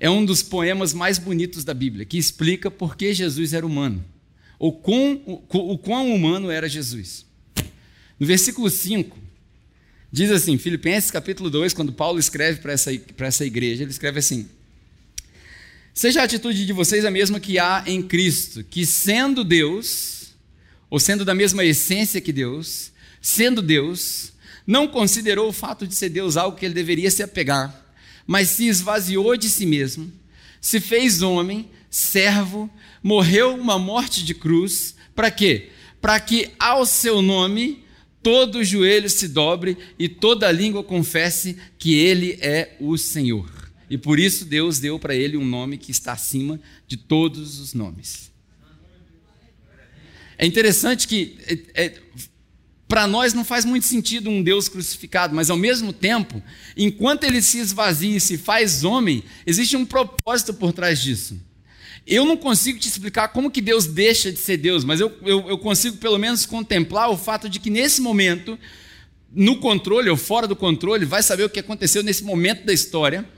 [0.00, 4.04] é um dos poemas mais bonitos da Bíblia, que explica por que Jesus era humano,
[4.58, 7.24] ou quão, o, o quão humano era Jesus.
[8.18, 9.26] No versículo 5,
[10.10, 14.48] Diz assim, Filipenses capítulo 2, quando Paulo escreve para essa, essa igreja, ele escreve assim:
[15.96, 20.34] Seja a atitude de vocês a mesma que há em Cristo, que sendo Deus,
[20.90, 24.34] ou sendo da mesma essência que Deus, sendo Deus,
[24.66, 28.68] não considerou o fato de ser Deus algo que ele deveria se apegar, mas se
[28.68, 30.12] esvaziou de si mesmo,
[30.60, 32.68] se fez homem, servo,
[33.02, 35.70] morreu uma morte de cruz, para quê?
[35.98, 37.82] Para que ao seu nome
[38.22, 43.55] todo joelho se dobre e toda língua confesse que Ele é o Senhor.
[43.88, 47.72] E por isso Deus deu para ele um nome que está acima de todos os
[47.72, 48.30] nomes.
[50.38, 51.94] É interessante que é, é,
[52.88, 56.42] para nós não faz muito sentido um Deus crucificado, mas ao mesmo tempo,
[56.76, 61.40] enquanto ele se esvazia e se faz homem, existe um propósito por trás disso.
[62.06, 65.48] Eu não consigo te explicar como que Deus deixa de ser Deus, mas eu, eu,
[65.48, 68.56] eu consigo pelo menos contemplar o fato de que nesse momento,
[69.32, 73.28] no controle ou fora do controle, vai saber o que aconteceu nesse momento da história.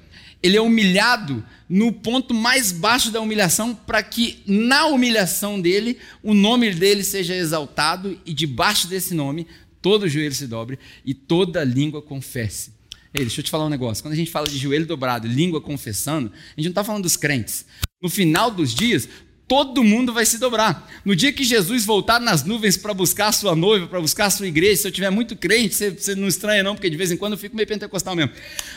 [0.43, 6.33] Ele é humilhado no ponto mais baixo da humilhação, para que na humilhação dele, o
[6.33, 9.47] nome dele seja exaltado e debaixo desse nome,
[9.83, 12.73] todo joelho se dobre e toda língua confesse.
[13.13, 14.03] Ei, deixa eu te falar um negócio.
[14.03, 17.17] Quando a gente fala de joelho dobrado, língua confessando, a gente não está falando dos
[17.17, 17.65] crentes.
[18.01, 19.09] No final dos dias,
[19.49, 20.87] todo mundo vai se dobrar.
[21.03, 24.31] No dia que Jesus voltar nas nuvens para buscar a sua noiva, para buscar a
[24.31, 27.11] sua igreja, se eu tiver muito crente, você, você, não estranha não, porque de vez
[27.11, 28.31] em quando eu fico meio pentecostal mesmo.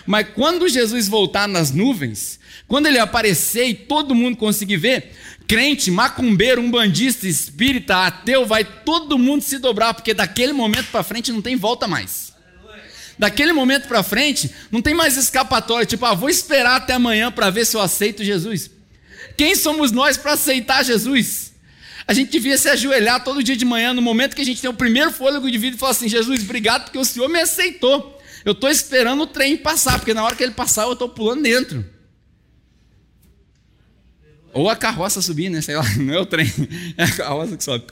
[0.07, 5.11] Mas quando Jesus voltar nas nuvens, quando ele aparecer e todo mundo conseguir ver,
[5.45, 11.33] crente, macumbeiro, umbandista, espírita, ateu, vai todo mundo se dobrar, porque daquele momento para frente
[11.33, 12.31] não tem volta mais.
[13.19, 17.49] Daquele momento para frente, não tem mais escapatória, tipo, ah, vou esperar até amanhã para
[17.49, 18.80] ver se eu aceito Jesus.
[19.37, 21.51] Quem somos nós para aceitar Jesus?
[22.07, 24.69] A gente devia se ajoelhar todo dia de manhã, no momento que a gente tem
[24.69, 28.19] o primeiro fôlego de vida, e falar assim: Jesus, obrigado porque o Senhor me aceitou.
[28.43, 31.43] Eu estou esperando o trem passar, porque na hora que ele passar, eu estou pulando
[31.43, 31.85] dentro.
[34.53, 35.61] Ou a carroça subir, né?
[35.61, 36.51] Sei lá, não é o trem,
[36.97, 37.85] é a carroça que sobe.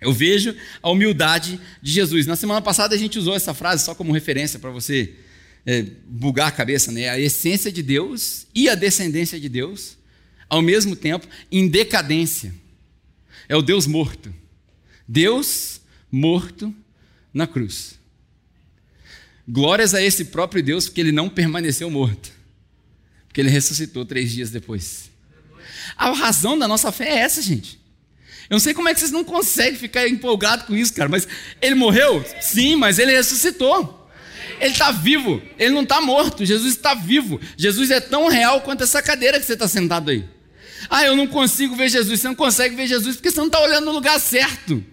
[0.00, 2.26] Eu vejo a humildade de Jesus.
[2.26, 5.14] Na semana passada a gente usou essa frase só como referência para você
[5.64, 7.08] é, bugar a cabeça, né?
[7.08, 9.96] A essência de Deus e a descendência de Deus
[10.52, 12.54] ao mesmo tempo em decadência.
[13.48, 14.32] É o Deus morto.
[15.08, 16.74] Deus morto
[17.32, 17.98] na cruz.
[19.48, 22.30] Glórias a esse próprio Deus, porque ele não permaneceu morto,
[23.26, 25.10] porque ele ressuscitou três dias depois.
[25.96, 27.80] A razão da nossa fé é essa, gente.
[28.50, 31.26] Eu não sei como é que vocês não conseguem ficar empolgados com isso, cara, mas
[31.62, 32.22] ele morreu?
[32.42, 34.06] Sim, mas ele ressuscitou.
[34.60, 37.40] Ele está vivo, ele não está morto, Jesus está vivo.
[37.56, 40.41] Jesus é tão real quanto essa cadeira que você está sentado aí.
[40.88, 42.20] Ah, eu não consigo ver Jesus.
[42.20, 44.84] Você não consegue ver Jesus porque você não está olhando no lugar certo.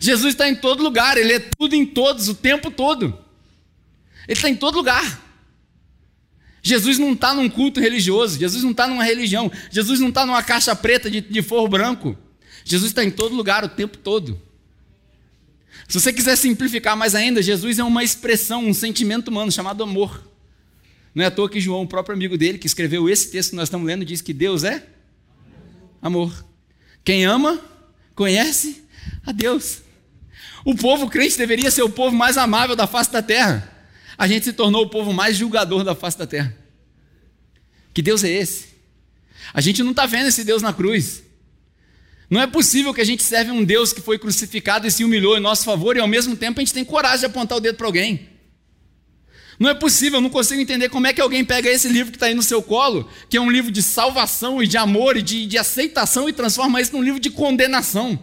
[0.00, 3.16] Jesus está em todo lugar, Ele é tudo em todos, o tempo todo.
[4.26, 5.22] Ele está em todo lugar.
[6.62, 10.42] Jesus não está num culto religioso, Jesus não está numa religião, Jesus não está numa
[10.42, 12.16] caixa preta de, de forro branco.
[12.64, 14.40] Jesus está em todo lugar o tempo todo.
[15.88, 20.22] Se você quiser simplificar mais ainda, Jesus é uma expressão, um sentimento humano chamado amor.
[21.14, 23.56] Não é à toa que João, o próprio amigo dele, que escreveu esse texto que
[23.56, 24.86] nós estamos lendo, diz que Deus é
[26.00, 26.44] amor.
[27.04, 27.60] Quem ama,
[28.14, 28.82] conhece
[29.26, 29.82] a Deus.
[30.64, 33.68] O povo crente deveria ser o povo mais amável da face da terra.
[34.16, 36.56] A gente se tornou o povo mais julgador da face da terra.
[37.92, 38.68] Que Deus é esse?
[39.52, 41.22] A gente não está vendo esse Deus na cruz.
[42.30, 45.36] Não é possível que a gente serve um Deus que foi crucificado e se humilhou
[45.36, 47.76] em nosso favor e ao mesmo tempo a gente tem coragem de apontar o dedo
[47.76, 48.31] para alguém.
[49.62, 52.16] Não é possível, eu não consigo entender como é que alguém pega esse livro que
[52.16, 55.22] está aí no seu colo, que é um livro de salvação e de amor e
[55.22, 58.18] de, de aceitação, e transforma isso num livro de condenação.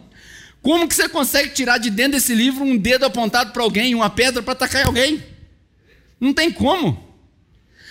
[0.61, 4.09] Como que você consegue tirar de dentro desse livro um dedo apontado para alguém, uma
[4.09, 5.23] pedra para atacar alguém?
[6.19, 7.07] Não tem como.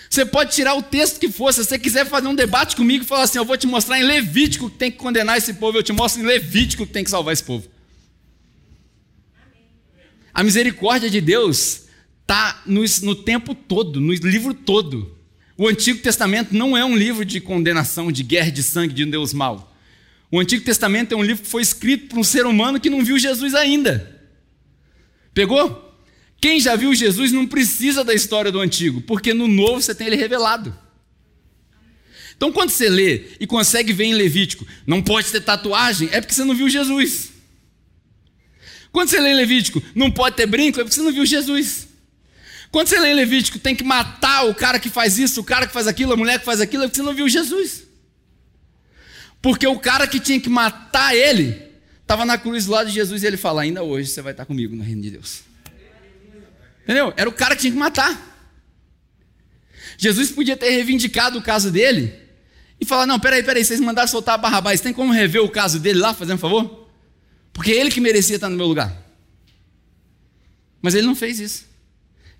[0.07, 3.07] Você pode tirar o texto que for, se você quiser fazer um debate comigo e
[3.07, 5.81] falar assim: eu vou te mostrar em Levítico que tem que condenar esse povo, eu
[5.81, 7.67] te mostro em Levítico que tem que salvar esse povo.
[10.31, 11.88] A misericórdia de Deus
[12.29, 15.17] está no, no tempo todo, no livro todo.
[15.57, 19.09] O Antigo Testamento não é um livro de condenação, de guerra de sangue de um
[19.09, 19.75] Deus mau.
[20.31, 23.03] O Antigo Testamento é um livro que foi escrito por um ser humano que não
[23.03, 24.21] viu Jesus ainda.
[25.33, 25.87] Pegou?
[26.39, 30.07] Quem já viu Jesus não precisa da história do Antigo, porque no Novo você tem
[30.07, 30.77] ele revelado.
[32.37, 36.33] Então, quando você lê e consegue ver em Levítico, não pode ter tatuagem, é porque
[36.33, 37.31] você não viu Jesus.
[38.91, 41.88] Quando você lê em Levítico, não pode ter brinco, é porque você não viu Jesus.
[42.71, 45.73] Quando você lê Levítico, tem que matar o cara que faz isso, o cara que
[45.73, 47.83] faz aquilo, a mulher que faz aquilo, é porque você não viu Jesus.
[49.41, 51.69] Porque o cara que tinha que matar ele,
[52.01, 54.45] estava na cruz do lado de Jesus e ele fala: Ainda hoje você vai estar
[54.45, 55.41] comigo no reino de Deus.
[56.83, 57.13] Entendeu?
[57.15, 58.27] Era o cara que tinha que matar.
[59.97, 62.13] Jesus podia ter reivindicado o caso dele
[62.79, 65.99] e falar: Não, peraí, peraí, vocês mandaram soltar Barrabás, tem como rever o caso dele
[65.99, 66.89] lá, fazendo um favor?
[67.53, 68.95] Porque ele que merecia estar no meu lugar.
[70.81, 71.68] Mas ele não fez isso.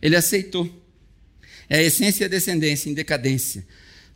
[0.01, 0.69] Ele aceitou.
[1.69, 3.65] É a essência e a descendência em decadência.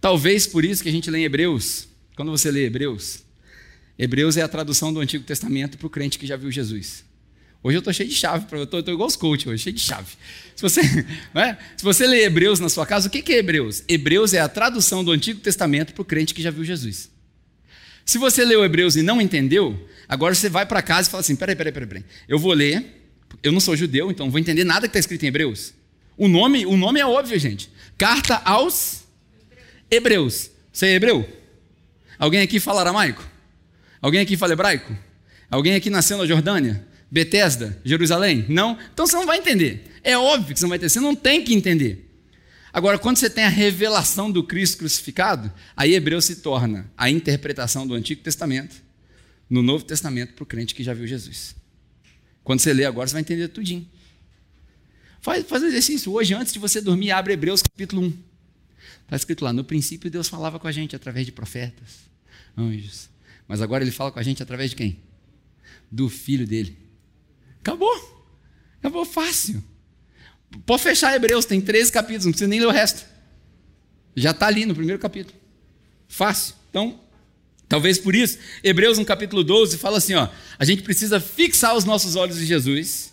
[0.02, 1.88] Talvez por isso que a gente lê em Hebreus.
[2.16, 3.24] Quando você lê Hebreus,
[3.98, 7.04] Hebreus é a tradução do Antigo Testamento para o crente que já viu Jesus.
[7.64, 10.12] Hoje eu estou cheio de chave, eu estou igual os coach hoje, cheio de chave.
[10.56, 10.82] Se você,
[11.34, 11.58] é?
[11.78, 13.84] Se você lê Hebreus na sua casa, o que é Hebreus?
[13.88, 17.10] Hebreus é a tradução do Antigo Testamento para o crente que já viu Jesus.
[18.06, 21.38] Se você leu Hebreus e não entendeu, agora você vai para casa e fala assim:
[21.38, 22.06] peraí, peraí, peraí, peraí.
[22.28, 23.03] Eu vou ler,
[23.42, 25.74] eu não sou judeu, então não vou entender nada que está escrito em Hebreus.
[26.18, 27.70] O nome, o nome é óbvio, gente.
[27.98, 29.04] Carta aos
[29.90, 30.52] Hebreus.
[30.72, 31.28] Você é hebreu?
[32.18, 33.24] Alguém aqui fala aramaico?
[34.02, 34.96] Alguém aqui fala hebraico?
[35.50, 36.86] Alguém aqui nasceu na Jordânia?
[37.10, 37.80] Betesda?
[37.86, 38.46] Jerusalém?
[38.50, 38.78] Não?
[38.94, 39.84] Então você não vai entender.
[40.04, 40.90] É óbvio que você não vai entender.
[40.90, 42.10] Você não tem que entender.
[42.72, 47.86] Agora, quando você tem a revelação do Cristo crucificado, aí Hebreu se torna a interpretação
[47.86, 48.76] do Antigo Testamento
[49.48, 51.56] no Novo Testamento para o crente que já viu Jesus.
[52.44, 53.88] Quando você lê agora, você vai entender tudinho.
[55.22, 56.12] Faz, faz um exercício.
[56.12, 58.14] Hoje, antes de você dormir, abre Hebreus capítulo 1.
[59.04, 62.10] Está escrito lá, no princípio Deus falava com a gente através de profetas,
[62.58, 63.10] anjos.
[63.48, 65.00] Mas agora ele fala com a gente através de quem?
[65.92, 66.78] Do filho dele.
[67.60, 68.28] Acabou.
[68.80, 69.64] Acabou fácil.
[70.66, 73.06] Pode fechar Hebreus, tem 13 capítulos, não precisa nem ler o resto.
[74.16, 75.38] Já está ali no primeiro capítulo.
[76.08, 76.56] Fácil.
[76.70, 77.00] Então,
[77.74, 81.86] talvez por isso, Hebreus no capítulo 12 fala assim: ó, a gente precisa fixar os
[81.86, 83.12] nossos olhos em Jesus,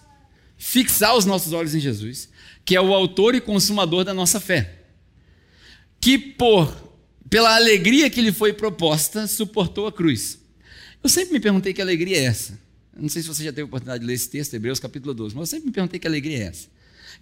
[0.59, 2.29] fixar os nossos olhos em Jesus,
[2.63, 4.83] que é o autor e consumador da nossa fé.
[5.99, 6.91] Que por
[7.31, 10.39] pela alegria que lhe foi proposta, suportou a cruz.
[11.03, 12.53] Eu sempre me perguntei que alegria é essa.
[12.95, 15.15] Eu não sei se você já teve a oportunidade de ler esse texto, Hebreus capítulo
[15.15, 16.69] 12, mas eu sempre me perguntei que alegria é essa.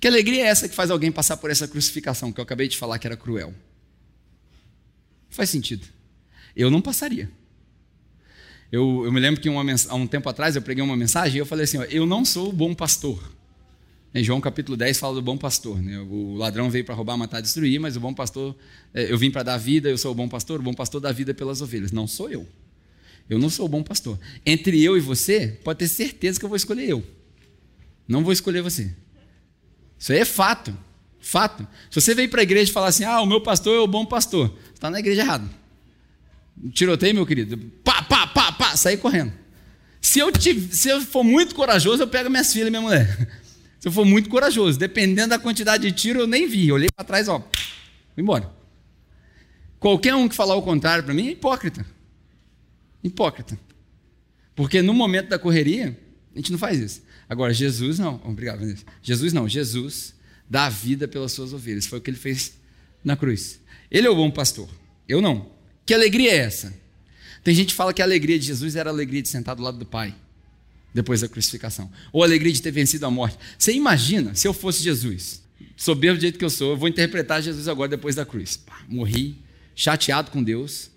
[0.00, 2.76] Que alegria é essa que faz alguém passar por essa crucificação que eu acabei de
[2.76, 3.54] falar que era cruel?
[5.30, 5.86] Faz sentido.
[6.58, 7.30] Eu não passaria.
[8.70, 11.38] Eu, eu me lembro que uma, há um tempo atrás eu preguei uma mensagem e
[11.38, 13.22] eu falei assim: ó, eu não sou o bom pastor.
[14.12, 15.80] Em João capítulo 10 fala do bom pastor.
[15.80, 15.98] Né?
[16.00, 18.56] O ladrão veio para roubar, matar, destruir, mas o bom pastor,
[18.92, 21.12] é, eu vim para dar vida, eu sou o bom pastor, o bom pastor dá
[21.12, 21.92] vida pelas ovelhas.
[21.92, 22.46] Não sou eu.
[23.30, 24.18] Eu não sou o bom pastor.
[24.44, 27.04] Entre eu e você, pode ter certeza que eu vou escolher eu.
[28.08, 28.90] Não vou escolher você.
[29.98, 30.76] Isso aí é fato.
[31.20, 31.66] Fato.
[31.90, 33.86] Se você veio para a igreja e falar assim, ah, o meu pastor é o
[33.86, 35.48] bom pastor, você está na igreja errado.
[36.72, 37.56] Tiroteio, meu querido.
[37.84, 39.32] Pá, pá, pá, pá, sair correndo.
[40.00, 43.28] Se eu, te, se eu for muito corajoso, eu pego minhas filhas e minha mulher.
[43.78, 46.68] Se eu for muito corajoso, dependendo da quantidade de tiro, eu nem vi.
[46.68, 48.52] Eu olhei para trás, ó, fui embora.
[49.78, 51.86] Qualquer um que falar o contrário para mim é hipócrita.
[53.04, 53.58] Hipócrita.
[54.56, 55.96] Porque no momento da correria,
[56.34, 57.02] a gente não faz isso.
[57.28, 58.20] Agora, Jesus não.
[58.24, 58.84] Obrigado, Vanessa.
[59.00, 59.48] Jesus não.
[59.48, 60.14] Jesus
[60.50, 61.86] dá a vida pelas suas ovelhas.
[61.86, 62.54] Foi o que ele fez
[63.04, 63.60] na cruz.
[63.88, 64.68] Ele é o bom pastor.
[65.06, 65.50] Eu não.
[65.88, 66.70] Que alegria é essa?
[67.42, 69.62] Tem gente que fala que a alegria de Jesus era a alegria de sentar do
[69.62, 70.14] lado do Pai,
[70.92, 71.90] depois da crucificação.
[72.12, 73.38] Ou a alegria de ter vencido a morte.
[73.58, 75.40] Você imagina se eu fosse Jesus,
[75.78, 78.58] soberbo do jeito que eu sou, eu vou interpretar Jesus agora depois da cruz.
[78.58, 79.38] Pá, morri,
[79.74, 80.90] chateado com Deus.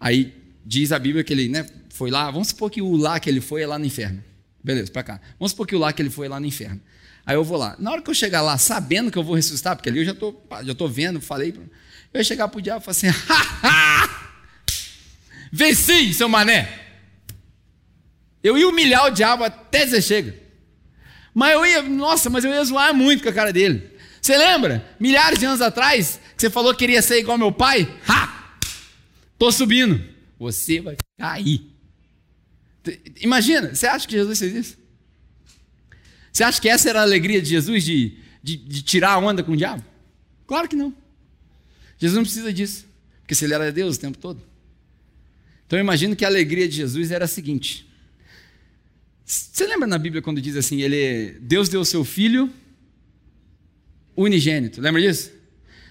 [0.00, 0.34] Aí
[0.66, 3.40] diz a Bíblia que ele né, foi lá, vamos supor que o lá que ele
[3.40, 4.20] foi é lá no inferno.
[4.64, 5.20] Beleza, para cá.
[5.38, 6.80] Vamos supor que o lá que ele foi lá no inferno.
[7.28, 7.76] Aí eu vou lá.
[7.78, 10.12] Na hora que eu chegar lá, sabendo que eu vou ressuscitar, porque ali eu já
[10.12, 13.08] estou já tô vendo, falei, eu ia chegar para o diabo e falar assim:
[13.62, 14.30] ha,
[15.52, 16.86] venci, seu mané.
[18.42, 20.34] Eu ia humilhar o diabo até dizer chega.
[21.34, 23.92] Mas eu ia, nossa, mas eu ia zoar muito com a cara dele.
[24.22, 24.88] Você lembra?
[24.98, 27.86] Milhares de anos atrás, que você falou que queria ser igual meu pai?
[28.08, 28.56] Ha!
[29.38, 30.02] Tô subindo.
[30.38, 31.60] Você vai cair.
[33.20, 34.78] Imagina, você acha que Jesus fez isso?
[36.38, 39.42] Você acha que essa era a alegria de Jesus, de, de, de tirar a onda
[39.42, 39.84] com o diabo?
[40.46, 40.94] Claro que não.
[41.98, 42.86] Jesus não precisa disso,
[43.22, 44.40] porque se ele era Deus o tempo todo.
[45.66, 47.88] Então eu imagino que a alegria de Jesus era a seguinte.
[49.24, 52.48] Você lembra na Bíblia quando diz assim, ele, Deus deu o seu filho
[54.16, 55.32] unigênito, lembra disso?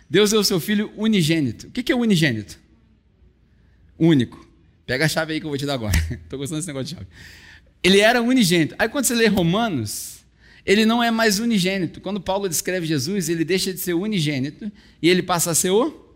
[0.10, 1.68] Deus deu o seu filho unigênito.
[1.68, 2.58] O que é unigênito?
[4.00, 4.48] Único.
[4.86, 5.98] Pega a chave aí que eu vou te dar agora.
[6.24, 7.08] Estou gostando desse negócio de chave.
[7.84, 8.76] Ele era unigênito.
[8.80, 10.17] Aí quando você lê Romanos,
[10.68, 12.02] ele não é mais unigênito.
[12.02, 14.70] Quando Paulo descreve Jesus, ele deixa de ser unigênito
[15.02, 16.14] e ele passa a ser o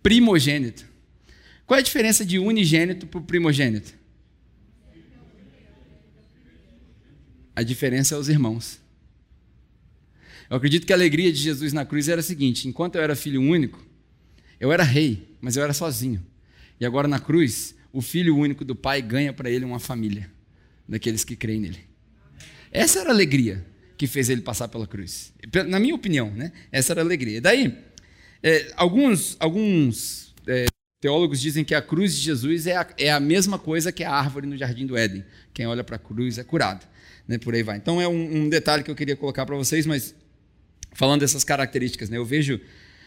[0.00, 0.86] primogênito.
[1.66, 3.92] Qual é a diferença de unigênito para o primogênito?
[7.56, 8.80] A diferença é os irmãos.
[10.48, 13.16] Eu acredito que a alegria de Jesus na cruz era a seguinte: enquanto eu era
[13.16, 13.84] filho único,
[14.60, 16.24] eu era rei, mas eu era sozinho.
[16.78, 20.30] E agora na cruz, o filho único do Pai ganha para ele uma família,
[20.88, 21.93] daqueles que creem nele.
[22.74, 23.64] Essa era a alegria
[23.96, 25.32] que fez ele passar pela cruz.
[25.68, 26.50] Na minha opinião, né?
[26.72, 27.40] essa era a alegria.
[27.40, 27.78] Daí,
[28.42, 30.66] é, alguns, alguns é,
[31.00, 34.10] teólogos dizem que a cruz de Jesus é a, é a mesma coisa que a
[34.10, 35.24] árvore no jardim do Éden.
[35.54, 36.84] Quem olha para a cruz é curado.
[37.28, 37.38] Né?
[37.38, 37.76] Por aí vai.
[37.76, 40.12] Então é um, um detalhe que eu queria colocar para vocês, mas
[40.92, 42.16] falando dessas características, né?
[42.16, 42.60] eu vejo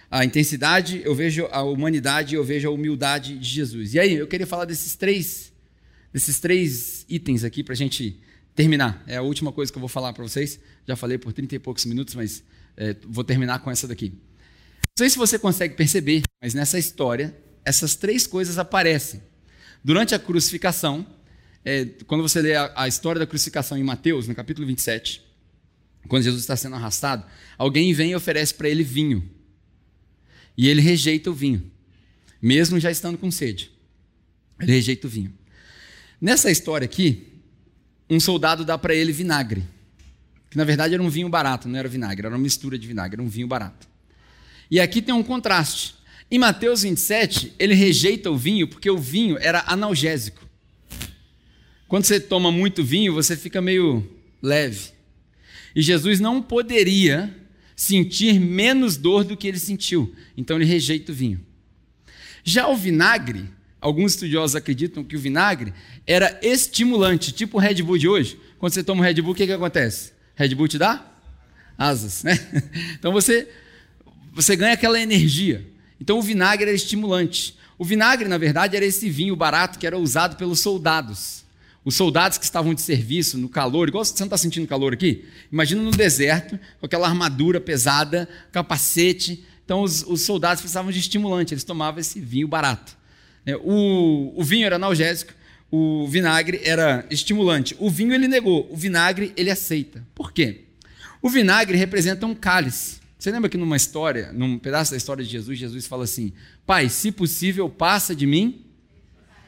[0.10, 3.94] a intensidade, eu vejo a humanidade, eu vejo a humildade de Jesus.
[3.94, 5.52] E aí, eu queria falar desses três,
[6.14, 8.18] desses três itens aqui para a gente
[8.58, 9.04] terminar.
[9.06, 10.60] É a última coisa que eu vou falar para vocês.
[10.88, 12.44] Já falei por 30 e poucos minutos, mas
[12.76, 14.10] é, vou terminar com essa daqui.
[14.10, 19.22] Não sei se você consegue perceber, mas nessa história, essas três coisas aparecem.
[19.84, 21.06] Durante a crucificação,
[21.64, 25.24] é, quando você lê a, a história da crucificação em Mateus, no capítulo 27,
[26.08, 27.26] quando Jesus está sendo arrastado,
[27.60, 29.30] alguém vem e oferece para ele vinho.
[30.58, 31.72] E ele rejeita o vinho,
[32.42, 33.70] mesmo já estando com sede.
[34.60, 35.32] Ele rejeita o vinho.
[36.20, 37.37] Nessa história aqui,
[38.10, 39.64] um soldado dá para ele vinagre,
[40.50, 43.16] que na verdade era um vinho barato, não era vinagre, era uma mistura de vinagre,
[43.16, 43.88] era um vinho barato.
[44.70, 45.96] E aqui tem um contraste.
[46.30, 50.46] Em Mateus 27, ele rejeita o vinho porque o vinho era analgésico.
[51.88, 54.06] Quando você toma muito vinho, você fica meio
[54.42, 54.92] leve.
[55.76, 57.34] E Jesus não poderia
[57.76, 61.40] sentir menos dor do que ele sentiu, então ele rejeita o vinho.
[62.44, 63.46] Já o vinagre,
[63.88, 65.74] alguns estudiosos acreditam que o vinagre
[66.06, 68.40] era estimulante, tipo o Red Bull de hoje.
[68.60, 70.12] Quando você toma o Red Bull, o que, que acontece?
[70.36, 71.06] Red Bull te dá
[71.78, 72.38] asas, né?
[73.00, 73.48] Então você,
[74.34, 75.66] você ganha aquela energia.
[76.02, 77.56] Então o vinagre era estimulante.
[77.78, 81.46] O vinagre, na verdade, era esse vinho barato que era usado pelos soldados.
[81.86, 85.24] Os soldados que estavam de serviço no calor, igual você não está sentindo calor aqui?
[85.50, 89.46] Imagina no deserto, com aquela armadura pesada, capacete.
[89.64, 92.98] Então os, os soldados precisavam de estimulante, eles tomavam esse vinho barato.
[93.48, 95.34] É, o, o vinho era analgésico,
[95.72, 97.78] o vinagre era estimulante.
[97.80, 100.06] O vinho ele negou, o vinagre ele aceita.
[100.14, 100.66] Por quê?
[101.22, 102.98] O vinagre representa um cálice.
[103.18, 106.34] Você lembra que numa história, num pedaço da história de Jesus, Jesus fala assim:
[106.66, 108.66] Pai, se possível, passa de mim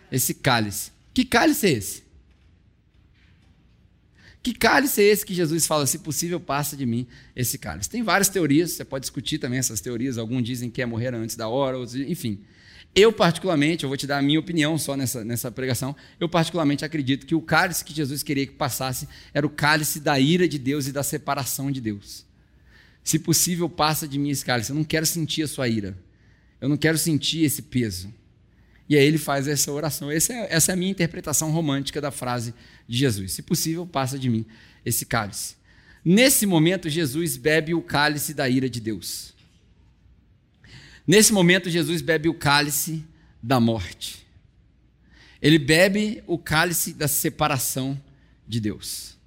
[0.10, 0.92] esse cálice.
[1.14, 2.04] Que cálice é esse?
[4.42, 7.90] Que cálice é esse que Jesus fala, se possível, passa de mim esse cálice?
[7.90, 10.18] Tem várias teorias, você pode discutir também essas teorias.
[10.18, 12.40] Alguns dizem que é morrer antes da hora, outros, enfim.
[12.96, 15.96] Eu, particularmente, eu vou te dar a minha opinião só nessa, nessa pregação.
[16.20, 20.20] Eu, particularmente, acredito que o cálice que Jesus queria que passasse era o cálice da
[20.20, 22.26] ira de Deus e da separação de Deus.
[23.04, 24.72] Se possível, passa de mim esse cálice.
[24.72, 25.98] Eu não quero sentir a sua ira.
[26.60, 28.14] Eu não quero sentir esse peso.
[28.90, 30.10] E aí ele faz essa oração.
[30.10, 32.54] Essa é, essa é a minha interpretação romântica da frase
[32.88, 33.34] de Jesus.
[33.34, 34.46] Se possível, passa de mim
[34.84, 35.56] esse cálice.
[36.04, 39.34] Nesse momento, Jesus bebe o cálice da ira de Deus.
[41.10, 43.04] Nesse momento, Jesus bebe o cálice
[43.42, 44.28] da morte.
[45.42, 48.00] Ele bebe o cálice da separação
[48.48, 49.18] de Deus.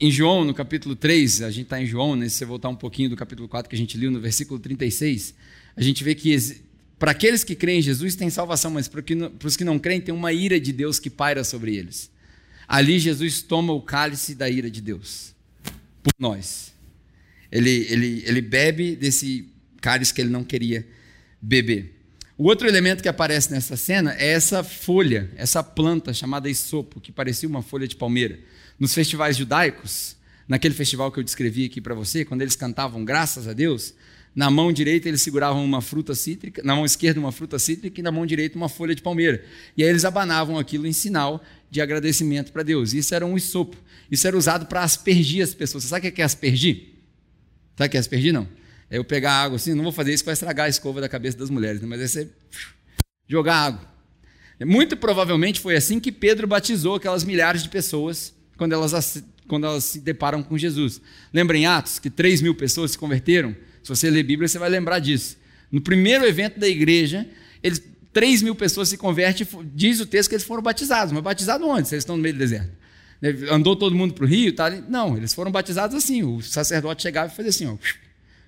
[0.00, 2.28] Em João, no capítulo 3, a gente está em João, né?
[2.28, 5.36] se você voltar um pouquinho do capítulo 4 que a gente leu, no versículo 36,
[5.76, 6.36] a gente vê que
[6.98, 9.04] para aqueles que creem em Jesus tem salvação, mas para
[9.44, 12.10] os que não creem tem uma ira de Deus que paira sobre eles.
[12.66, 15.32] Ali Jesus toma o cálice da ira de Deus
[16.02, 16.72] por nós.
[17.52, 19.51] Ele, ele, ele bebe desse
[19.82, 20.86] cálice que ele não queria
[21.40, 21.98] beber.
[22.38, 27.12] O outro elemento que aparece nessa cena é essa folha, essa planta chamada isopo, que
[27.12, 28.38] parecia uma folha de palmeira.
[28.78, 30.16] Nos festivais judaicos,
[30.48, 33.92] naquele festival que eu descrevi aqui para você, quando eles cantavam graças a Deus,
[34.34, 38.02] na mão direita eles seguravam uma fruta cítrica, na mão esquerda uma fruta cítrica e
[38.02, 39.44] na mão direita uma folha de palmeira.
[39.76, 42.94] E aí eles abanavam aquilo em sinal de agradecimento para Deus.
[42.94, 43.76] Isso era um isopo.
[44.10, 45.84] Isso era usado para aspergir as pessoas.
[45.84, 46.94] Você sabe o que é aspergir?
[47.76, 48.32] Sabe o que é aspergir?
[48.32, 48.48] Não.
[48.92, 51.48] Eu pegar água assim, não vou fazer isso para estragar a escova da cabeça das
[51.48, 51.86] mulheres, né?
[51.88, 52.28] mas é você
[53.26, 53.92] jogar água.
[54.60, 59.84] Muito provavelmente foi assim que Pedro batizou aquelas milhares de pessoas quando elas, quando elas
[59.84, 61.00] se deparam com Jesus.
[61.32, 63.56] Lembra em Atos que 3 mil pessoas se converteram?
[63.82, 65.38] Se você ler Bíblia, você vai lembrar disso.
[65.70, 67.26] No primeiro evento da igreja,
[67.62, 67.82] eles,
[68.12, 71.12] 3 mil pessoas se convertem, diz o texto que eles foram batizados.
[71.12, 71.88] Mas batizados onde?
[71.88, 72.70] Se eles estão no meio do deserto.
[73.50, 74.52] Andou todo mundo para o rio?
[74.52, 74.70] Tá?
[74.70, 76.22] Não, eles foram batizados assim.
[76.22, 77.76] O sacerdote chegava e fazia assim, ó,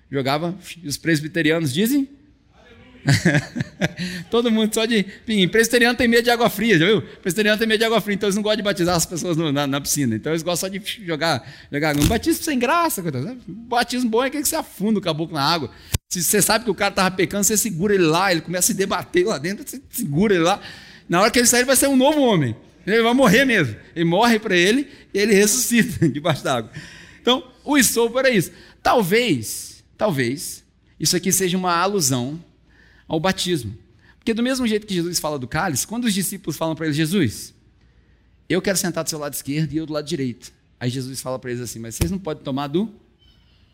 [0.09, 2.07] jogava, os presbiterianos dizem
[4.29, 5.05] Todo mundo só de.
[5.27, 7.01] Enfim, presbiteriano tem medo de água fria, já viu?
[7.01, 9.51] Presbiteriano tem medo de água fria, então eles não gostam de batizar as pessoas no,
[9.51, 10.15] na, na, piscina.
[10.15, 13.03] Então eles gostam só de jogar, jogar um batismo sem graça.
[13.47, 15.69] Batismo bom é aquele que você afunda o caboclo na água.
[16.09, 18.67] Se você sabe que o cara estava pecando, você segura ele lá, ele começa a
[18.67, 20.59] se debater lá dentro, você segura ele lá.
[21.07, 22.55] Na hora que ele sair, ele vai ser um novo homem.
[22.85, 23.75] Ele vai morrer mesmo.
[23.95, 26.71] Ele morre para ele e ele ressuscita debaixo d'água.
[27.21, 28.51] Então, o isopo era isso.
[28.81, 30.63] Talvez, talvez,
[30.99, 32.43] isso aqui seja uma alusão
[33.07, 33.77] ao batismo.
[34.17, 36.95] Porque do mesmo jeito que Jesus fala do cálice, quando os discípulos falam para ele,
[36.95, 37.53] Jesus,
[38.49, 40.51] eu quero sentar do seu lado esquerdo e eu do lado direito.
[40.79, 42.91] Aí Jesus fala para eles assim, mas vocês não podem tomar do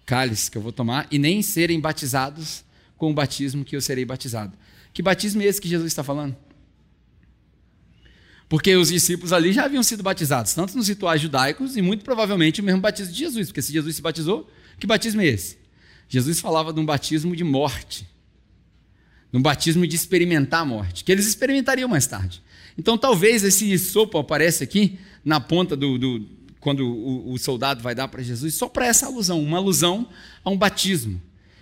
[0.06, 2.64] cálice que eu vou tomar e nem serem batizados
[2.98, 4.54] com o batismo que eu serei batizado.
[4.94, 6.36] Que batismo é esse que Jesus está falando?
[8.50, 12.60] Porque os discípulos ali já haviam sido batizados, tanto nos rituais judaicos e muito provavelmente
[12.60, 15.61] o mesmo batismo de Jesus, porque se Jesus se batizou, que batismo é esse?
[16.12, 18.06] Jesus falava de um batismo de morte
[19.32, 22.42] no batismo de experimentar a morte, que eles experimentariam mais tarde.
[22.78, 26.28] Então, talvez esse sopo apareça aqui na ponta do, do
[26.60, 30.08] quando o, o, soldado vai dar para Jesus, só para essa alusão, uma alusão
[30.44, 31.22] a um batismo.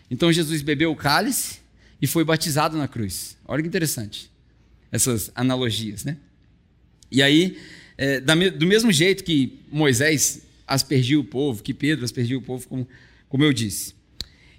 [0.10, 1.60] Então, Jesus bebeu o cálice
[2.02, 3.38] e foi batizado na cruz.
[3.48, 4.32] Olha que interessante,
[4.92, 6.18] essas analogias, né?
[7.12, 7.58] E aí,
[7.98, 12.88] é, do mesmo jeito que Moisés aspergiu o povo, que Pedro aspergiu o povo, como,
[13.28, 13.99] como eu disse.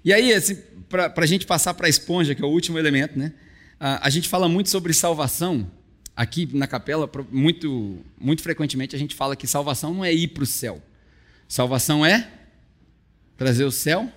[0.03, 0.55] E aí, assim,
[0.89, 3.33] para a gente passar para a esponja, que é o último elemento, né?
[3.79, 5.69] A, a gente fala muito sobre salvação
[6.15, 10.43] aqui na capela, muito, muito frequentemente a gente fala que salvação não é ir para
[10.43, 10.81] o céu.
[11.47, 12.29] Salvação é
[13.37, 14.11] trazer o céu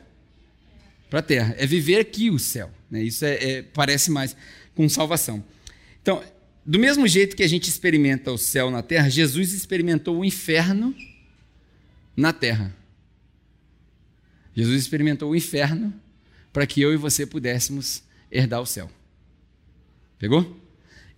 [1.08, 1.54] para a terra.
[1.58, 2.70] É viver aqui o céu.
[2.90, 3.02] Né?
[3.02, 4.36] Isso é, é, parece mais
[4.74, 5.42] com salvação.
[6.02, 6.22] Então,
[6.66, 10.94] do mesmo jeito que a gente experimenta o céu na terra, Jesus experimentou o inferno
[12.16, 12.74] na terra.
[14.54, 15.92] Jesus experimentou o inferno
[16.52, 18.90] para que eu e você pudéssemos herdar o céu.
[20.18, 20.60] Pegou?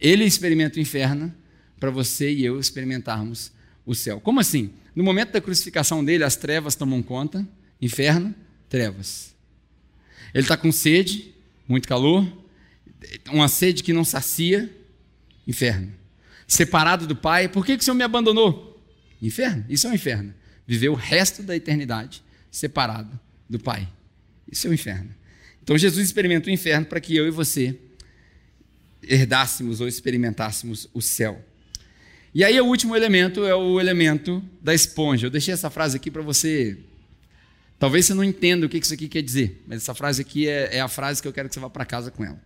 [0.00, 1.32] Ele experimenta o inferno
[1.78, 3.52] para você e eu experimentarmos
[3.84, 4.20] o céu.
[4.20, 4.72] Como assim?
[4.94, 7.46] No momento da crucificação dele, as trevas tomam conta,
[7.80, 8.34] inferno,
[8.68, 9.34] trevas.
[10.32, 11.34] Ele está com sede,
[11.68, 12.26] muito calor,
[13.28, 14.74] uma sede que não sacia,
[15.46, 15.92] inferno.
[16.46, 18.82] Separado do Pai, por que, que o Senhor me abandonou?
[19.20, 20.32] Inferno, isso é um inferno.
[20.66, 23.88] Viver o resto da eternidade separado do Pai.
[24.50, 25.14] Isso é o inferno.
[25.62, 27.76] Então Jesus experimenta o inferno para que eu e você
[29.02, 31.44] herdássemos ou experimentássemos o céu.
[32.34, 35.26] E aí o último elemento é o elemento da esponja.
[35.26, 36.76] Eu deixei essa frase aqui para você.
[37.78, 40.76] Talvez você não entenda o que isso aqui quer dizer, mas essa frase aqui é,
[40.76, 42.40] é a frase que eu quero que você vá para casa com ela.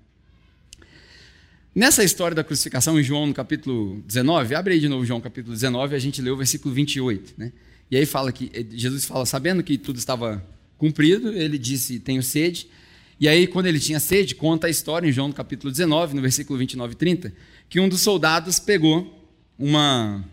[1.75, 5.55] Nessa história da crucificação, em João, no capítulo 19, abre aí de novo João, capítulo
[5.55, 7.35] 19, a gente lê o versículo 28.
[7.39, 7.53] Né?
[7.91, 10.45] E aí fala que Jesus fala, sabendo que tudo estava
[10.81, 12.67] cumprido, ele disse: Tenho sede.
[13.21, 16.23] E aí, quando ele tinha sede, conta a história em João no capítulo 19, no
[16.23, 17.35] versículo 29 e 30,
[17.69, 19.29] que um dos soldados pegou
[19.59, 20.25] uma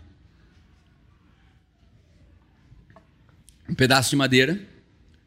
[3.68, 4.58] um pedaço de madeira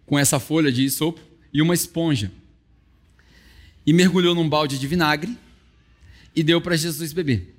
[0.08, 1.22] com essa folha de isopo
[1.54, 2.32] e uma esponja
[3.86, 5.38] e mergulhou num balde de vinagre
[6.36, 7.56] e deu para Jesus beber.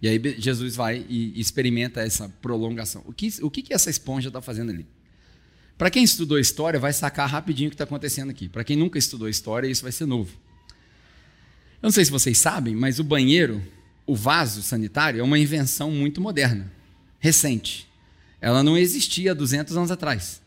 [0.00, 3.02] E aí Jesus vai e experimenta essa prolongação.
[3.04, 4.86] O que, o que, essa esponja está fazendo ali?
[5.80, 8.50] Para quem estudou história, vai sacar rapidinho o que está acontecendo aqui.
[8.50, 10.30] Para quem nunca estudou história, isso vai ser novo.
[10.68, 13.64] Eu não sei se vocês sabem, mas o banheiro,
[14.04, 16.70] o vaso sanitário, é uma invenção muito moderna,
[17.18, 17.88] recente.
[18.42, 20.42] Ela não existia há 200 anos atrás.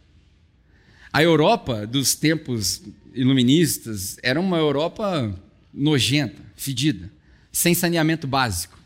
[1.11, 5.33] A Europa dos tempos iluministas era uma Europa
[5.73, 7.11] nojenta, fedida,
[7.51, 8.77] sem saneamento básico.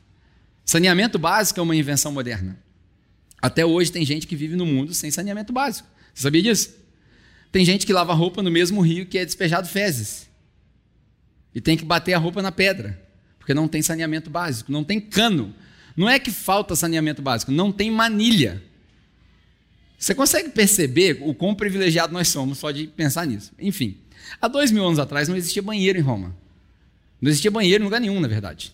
[0.63, 2.57] Saneamento básico é uma invenção moderna.
[3.41, 5.96] Até hoje tem gente que vive no mundo sem saneamento básico.
[6.17, 6.73] Você sabia disso?
[7.51, 10.27] Tem gente que lava roupa no mesmo rio que é despejado fezes.
[11.53, 12.99] E tem que bater a roupa na pedra,
[13.37, 15.53] porque não tem saneamento básico, não tem cano.
[15.95, 18.63] Não é que falta saneamento básico, não tem manilha.
[19.95, 23.51] Você consegue perceber o quão privilegiado nós somos só de pensar nisso?
[23.59, 23.95] Enfim,
[24.41, 26.35] há dois mil anos atrás não existia banheiro em Roma.
[27.21, 28.73] Não existia banheiro em lugar nenhum, na verdade.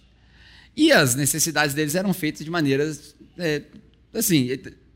[0.77, 3.63] E as necessidades deles eram feitas de maneiras é,
[4.13, 4.47] assim,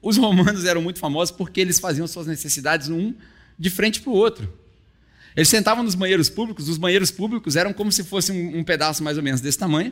[0.07, 3.13] os romanos eram muito famosos porque eles faziam suas necessidades um
[3.59, 4.51] de frente para o outro.
[5.35, 9.03] Eles sentavam nos banheiros públicos, os banheiros públicos eram como se fosse um, um pedaço
[9.03, 9.91] mais ou menos desse tamanho,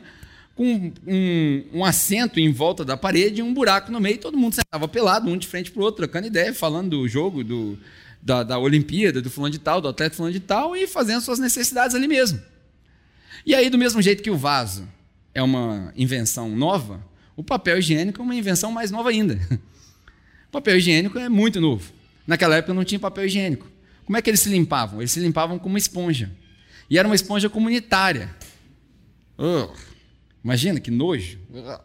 [0.54, 4.54] com um, um, assento em volta da parede e um buraco no meio, todo mundo
[4.54, 7.78] sentava pelado, um de frente para o outro, trocando ideia, falando do jogo, do,
[8.22, 11.38] da, da Olimpíada, do fulano de tal, do atleta fulano de tal, e fazendo suas
[11.38, 12.40] necessidades ali mesmo.
[13.44, 14.88] E aí, do mesmo jeito que o vaso
[15.34, 17.04] é uma invenção nova,
[17.36, 19.38] o papel higiênico é uma invenção mais nova ainda.
[20.56, 21.92] Papel higiênico é muito novo.
[22.26, 23.70] Naquela época não tinha papel higiênico.
[24.06, 25.02] Como é que eles se limpavam?
[25.02, 26.32] Eles se limpavam com uma esponja.
[26.88, 28.34] E era uma esponja comunitária.
[29.38, 29.70] Uh,
[30.42, 31.38] imagina que nojo.
[31.50, 31.68] Uh.
[31.68, 31.80] A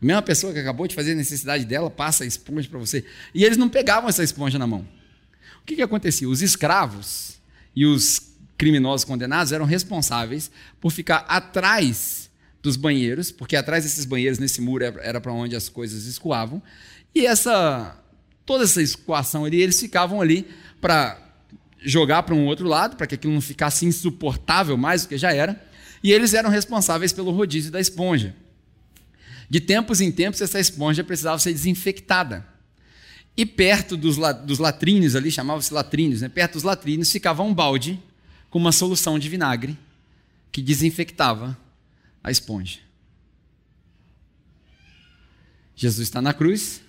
[0.00, 3.04] mesma pessoa que acabou de fazer a necessidade dela passa a esponja para você.
[3.34, 4.88] E eles não pegavam essa esponja na mão.
[5.60, 6.26] O que, que acontecia?
[6.26, 7.36] Os escravos
[7.76, 12.30] e os criminosos condenados eram responsáveis por ficar atrás
[12.62, 16.62] dos banheiros, porque atrás desses banheiros, nesse muro, era para onde as coisas escoavam,
[17.14, 18.00] e essa
[18.44, 20.46] toda essa escoação ali, eles ficavam ali
[20.80, 21.18] para
[21.78, 25.32] jogar para um outro lado, para que aquilo não ficasse insuportável mais do que já
[25.32, 25.62] era,
[26.02, 28.34] e eles eram responsáveis pelo rodízio da esponja.
[29.48, 32.46] De tempos em tempos, essa esponja precisava ser desinfectada.
[33.36, 36.28] E perto dos, dos latrines ali, chamavam-se latrines, né?
[36.28, 38.00] perto dos latrines ficava um balde
[38.48, 39.76] com uma solução de vinagre
[40.52, 41.56] que desinfectava
[42.22, 42.78] a esponja.
[45.74, 46.83] Jesus está na cruz,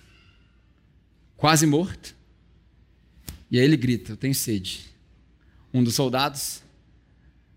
[1.36, 2.14] quase morto.
[3.50, 4.86] E aí ele grita: Eu tenho sede.
[5.72, 6.62] Um dos soldados,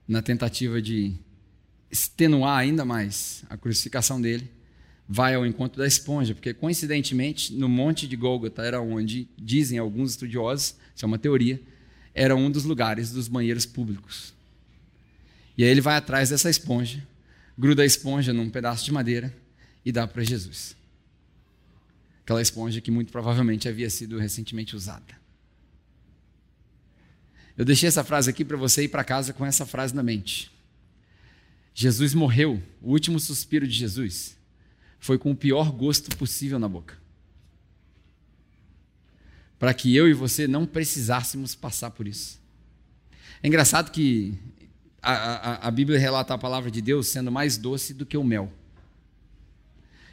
[0.07, 1.13] na tentativa de
[1.89, 4.49] extenuar ainda mais a crucificação dele,
[5.07, 10.11] vai ao encontro da esponja, porque coincidentemente no Monte de Gólgota era onde, dizem alguns
[10.11, 11.59] estudiosos, isso é uma teoria,
[12.13, 14.33] era um dos lugares dos banheiros públicos.
[15.57, 17.05] E aí ele vai atrás dessa esponja,
[17.57, 19.35] gruda a esponja num pedaço de madeira
[19.83, 20.75] e dá para Jesus.
[22.29, 25.19] Aquela esponja que muito provavelmente havia sido recentemente usada.
[27.57, 30.51] Eu deixei essa frase aqui para você ir para casa com essa frase na mente.
[31.73, 34.37] Jesus morreu, o último suspiro de Jesus
[34.99, 36.99] foi com o pior gosto possível na boca.
[39.57, 42.39] Para que eu e você não precisássemos passar por isso.
[43.41, 44.37] É engraçado que
[45.01, 48.23] a, a, a, Bíblia relata a palavra de Deus sendo mais doce do que o
[48.23, 48.53] mel.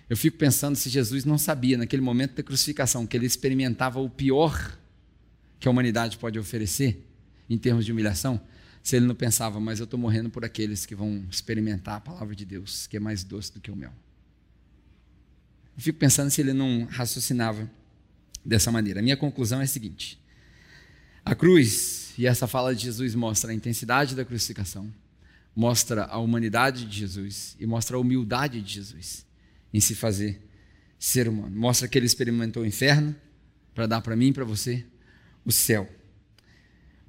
[0.09, 4.09] Eu fico pensando se Jesus não sabia, naquele momento da crucificação, que ele experimentava o
[4.09, 4.79] pior
[5.59, 7.05] que a humanidade pode oferecer
[7.51, 8.41] em termos de humilhação,
[8.83, 12.37] se ele não pensava, mas eu estou morrendo por aqueles que vão experimentar a palavra
[12.37, 13.93] de Deus, que é mais doce do que o mel.
[15.77, 17.69] Eu fico pensando se ele não raciocinava
[18.45, 19.01] dessa maneira.
[19.01, 20.21] A minha conclusão é a seguinte:
[21.25, 24.89] a cruz, e essa fala de Jesus mostra a intensidade da crucificação,
[25.55, 29.26] mostra a humanidade de Jesus e mostra a humildade de Jesus
[29.77, 30.41] em se fazer
[30.99, 31.55] ser humano.
[31.55, 33.14] Mostra que ele experimentou o inferno
[33.74, 34.87] para dar para mim e para você
[35.45, 35.87] o céu.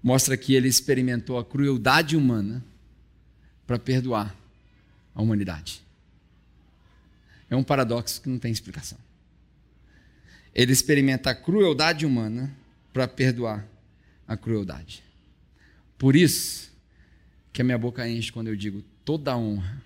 [0.04, 2.64] Mostra que ele experimentou a crueldade humana
[3.66, 4.36] para perdoar
[5.16, 5.82] a humanidade.
[7.50, 8.98] É um paradoxo que não tem explicação.
[10.54, 12.54] Ele experimenta a crueldade humana
[12.92, 13.66] para perdoar
[14.28, 15.02] a crueldade.
[15.98, 16.70] Por isso
[17.54, 19.82] que a minha boca enche quando eu digo toda honra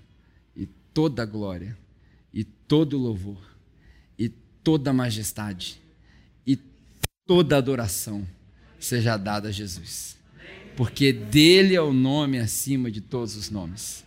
[0.55, 1.77] e toda glória
[2.72, 3.38] todo louvor
[4.17, 4.30] e
[4.63, 5.82] toda majestade
[6.47, 6.57] e
[7.28, 8.26] toda adoração
[8.80, 10.15] seja dada a Jesus.
[10.78, 14.05] Porque dele é o nome acima de todos os nomes.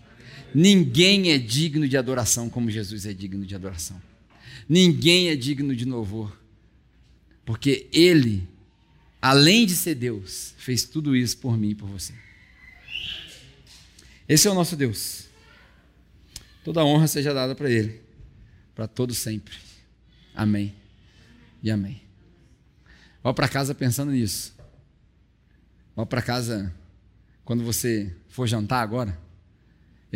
[0.55, 4.01] Ninguém é digno de adoração como Jesus é digno de adoração.
[4.67, 6.35] Ninguém é digno de louvor.
[7.45, 8.49] Porque Ele,
[9.21, 12.15] além de ser Deus, fez tudo isso por mim e por você.
[14.27, 15.27] Esse é o nosso Deus.
[16.65, 18.04] Toda honra seja dada para Ele,
[18.75, 19.55] para todo sempre.
[20.35, 20.75] Amém
[21.63, 22.03] e amém.
[23.23, 24.55] Vá para casa pensando nisso.
[25.95, 26.75] Vá para casa
[27.45, 29.25] quando você for jantar agora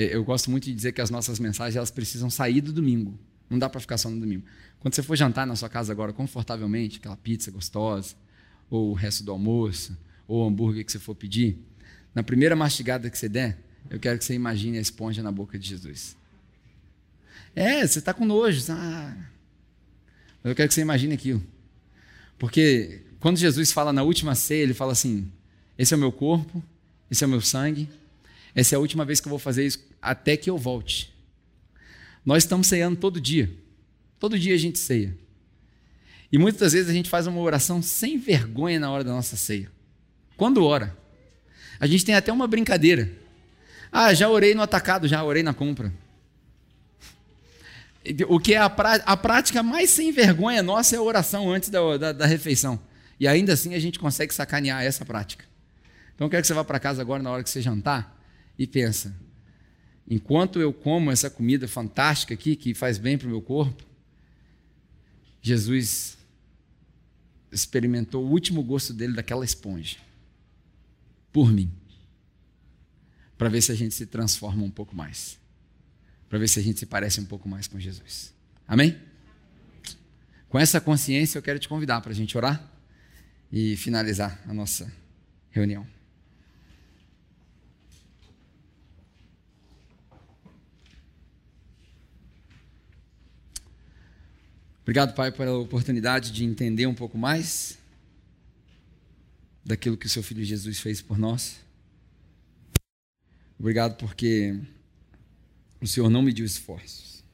[0.00, 3.18] eu gosto muito de dizer que as nossas mensagens elas precisam sair do domingo.
[3.50, 4.44] Não dá para ficar só no domingo.
[4.78, 8.14] Quando você for jantar na sua casa agora, confortavelmente, aquela pizza gostosa,
[8.70, 9.98] ou o resto do almoço,
[10.28, 11.58] ou o hambúrguer que você for pedir,
[12.14, 13.58] na primeira mastigada que você der,
[13.90, 16.16] eu quero que você imagine a esponja na boca de Jesus.
[17.58, 18.64] É, você está com nojo.
[18.70, 19.16] Ah,
[20.44, 21.42] eu quero que você imagine aquilo.
[22.38, 25.28] Porque quando Jesus fala na última ceia, ele fala assim:
[25.76, 26.62] esse é o meu corpo,
[27.10, 27.88] esse é o meu sangue,
[28.54, 31.12] essa é a última vez que eu vou fazer isso até que eu volte.
[32.24, 33.50] Nós estamos ceando todo dia.
[34.20, 35.18] Todo dia a gente ceia.
[36.30, 39.68] E muitas vezes a gente faz uma oração sem vergonha na hora da nossa ceia.
[40.36, 40.96] Quando ora?
[41.80, 43.10] A gente tem até uma brincadeira.
[43.90, 45.92] Ah, já orei no atacado, já orei na compra.
[48.28, 51.68] O que é a, prá a prática mais sem vergonha nossa é a oração antes
[51.68, 52.80] da, da, da refeição.
[53.20, 55.44] E ainda assim a gente consegue sacanear essa prática.
[56.14, 58.16] Então eu quero que você vá para casa agora na hora que você jantar
[58.58, 59.14] e pensa:
[60.08, 63.84] enquanto eu como essa comida fantástica aqui, que faz bem para o meu corpo,
[65.40, 66.18] Jesus
[67.50, 69.96] experimentou o último gosto dele daquela esponja,
[71.32, 71.70] por mim,
[73.36, 75.38] para ver se a gente se transforma um pouco mais,
[76.28, 78.34] para ver se a gente se parece um pouco mais com Jesus.
[78.66, 78.98] Amém?
[80.48, 82.70] Com essa consciência, eu quero te convidar para a gente orar
[83.50, 84.90] e finalizar a nossa
[85.50, 85.86] reunião.
[94.82, 97.78] Obrigado, Pai, pela oportunidade de entender um pouco mais
[99.62, 101.60] daquilo que o seu filho Jesus fez por nós.
[103.58, 104.58] Obrigado porque
[105.80, 107.24] o Senhor não mediu esforços.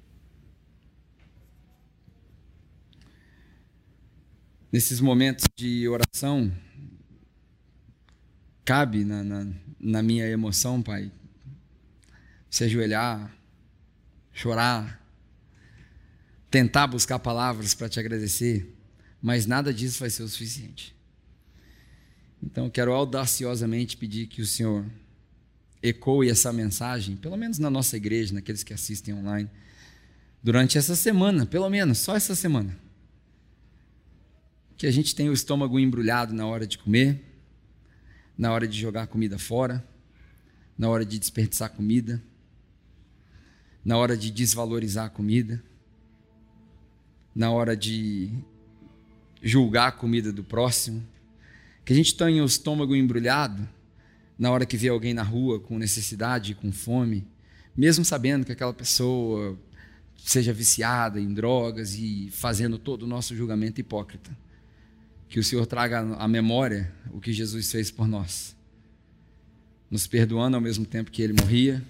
[4.71, 6.53] Nesses momentos de oração,
[8.65, 9.47] cabe na, na,
[9.79, 11.13] na minha emoção, Pai,
[12.51, 13.33] se ajoelhar,
[14.33, 15.01] chorar,
[16.51, 18.75] tentar buscar palavras para te agradecer,
[19.23, 20.95] mas nada disso vai ser o suficiente.
[22.43, 24.85] Então, quero audaciosamente pedir que o Senhor
[25.87, 29.51] ecoe essa mensagem, pelo menos na nossa igreja, naqueles que assistem online,
[30.43, 32.77] durante essa semana, pelo menos, só essa semana.
[34.77, 37.23] Que a gente tenha o estômago embrulhado na hora de comer,
[38.37, 39.87] na hora de jogar comida fora,
[40.77, 42.21] na hora de desperdiçar comida
[43.85, 45.63] na hora de desvalorizar a comida,
[47.35, 48.33] na hora de
[49.43, 51.07] julgar a comida do próximo,
[51.85, 53.69] que a gente tenha o estômago embrulhado
[54.39, 57.27] na hora que vê alguém na rua com necessidade, com fome,
[57.77, 59.59] mesmo sabendo que aquela pessoa
[60.17, 64.37] seja viciada em drogas e fazendo todo o nosso julgamento hipócrita.
[65.29, 68.57] Que o Senhor traga à memória o que Jesus fez por nós,
[69.91, 71.83] nos perdoando ao mesmo tempo que ele morria,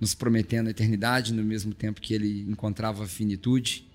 [0.00, 3.86] nos prometendo a eternidade no mesmo tempo que ele encontrava a finitude,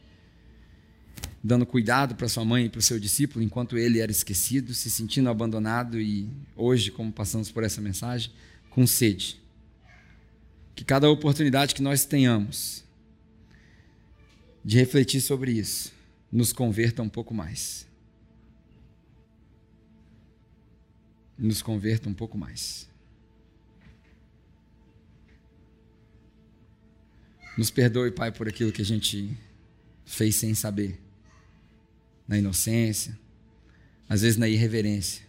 [1.44, 4.92] dando cuidado para sua mãe e para o seu discípulo enquanto ele era esquecido, se
[4.92, 8.32] sentindo abandonado e hoje, como passamos por essa mensagem,
[8.70, 9.42] com sede.
[10.76, 12.84] Que cada oportunidade que nós tenhamos
[14.64, 15.92] de refletir sobre isso
[16.32, 17.88] nos converta um pouco mais.
[21.38, 22.88] Nos converta um pouco mais.
[27.58, 29.36] Nos perdoe, Pai, por aquilo que a gente
[30.06, 31.00] fez sem saber,
[32.28, 33.18] na inocência,
[34.08, 35.24] às vezes na irreverência.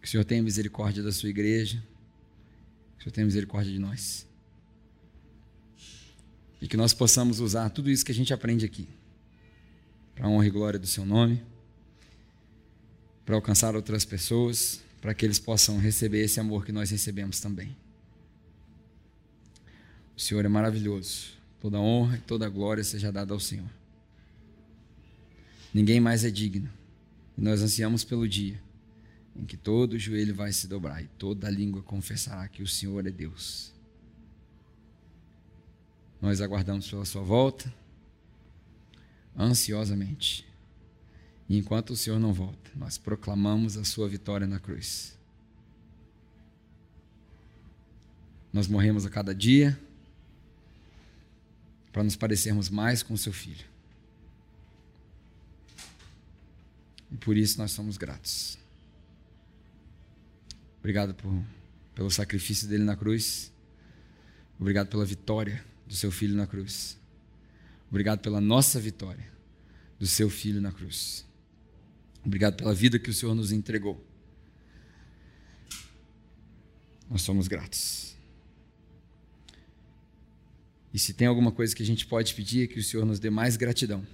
[0.00, 1.82] Que o Senhor tenha misericórdia da sua igreja,
[2.96, 4.26] que o Senhor tenha misericórdia de nós.
[6.60, 8.88] E que nós possamos usar tudo isso que a gente aprende aqui,
[10.14, 11.42] para a honra e glória do seu nome,
[13.24, 17.76] para alcançar outras pessoas, para que eles possam receber esse amor que nós recebemos também.
[20.16, 21.32] O Senhor é maravilhoso.
[21.60, 23.81] Toda honra e toda glória seja dada ao Senhor.
[25.72, 26.70] Ninguém mais é digno.
[27.36, 28.60] E nós ansiamos pelo dia
[29.34, 33.10] em que todo joelho vai se dobrar e toda língua confessará que o Senhor é
[33.10, 33.72] Deus.
[36.20, 37.72] Nós aguardamos pela sua volta
[39.36, 40.46] ansiosamente.
[41.48, 45.18] E enquanto o Senhor não volta, nós proclamamos a sua vitória na cruz.
[48.52, 49.78] Nós morremos a cada dia
[51.90, 53.71] para nos parecermos mais com o seu filho.
[57.24, 58.58] Por isso nós somos gratos.
[60.80, 61.32] Obrigado por,
[61.94, 63.52] pelo sacrifício dele na cruz.
[64.58, 66.98] Obrigado pela vitória do seu filho na cruz.
[67.88, 69.30] Obrigado pela nossa vitória
[69.98, 71.24] do seu filho na cruz.
[72.24, 74.04] Obrigado pela vida que o Senhor nos entregou.
[77.08, 78.16] Nós somos gratos.
[80.92, 83.20] E se tem alguma coisa que a gente pode pedir é que o Senhor nos
[83.20, 84.06] dê mais gratidão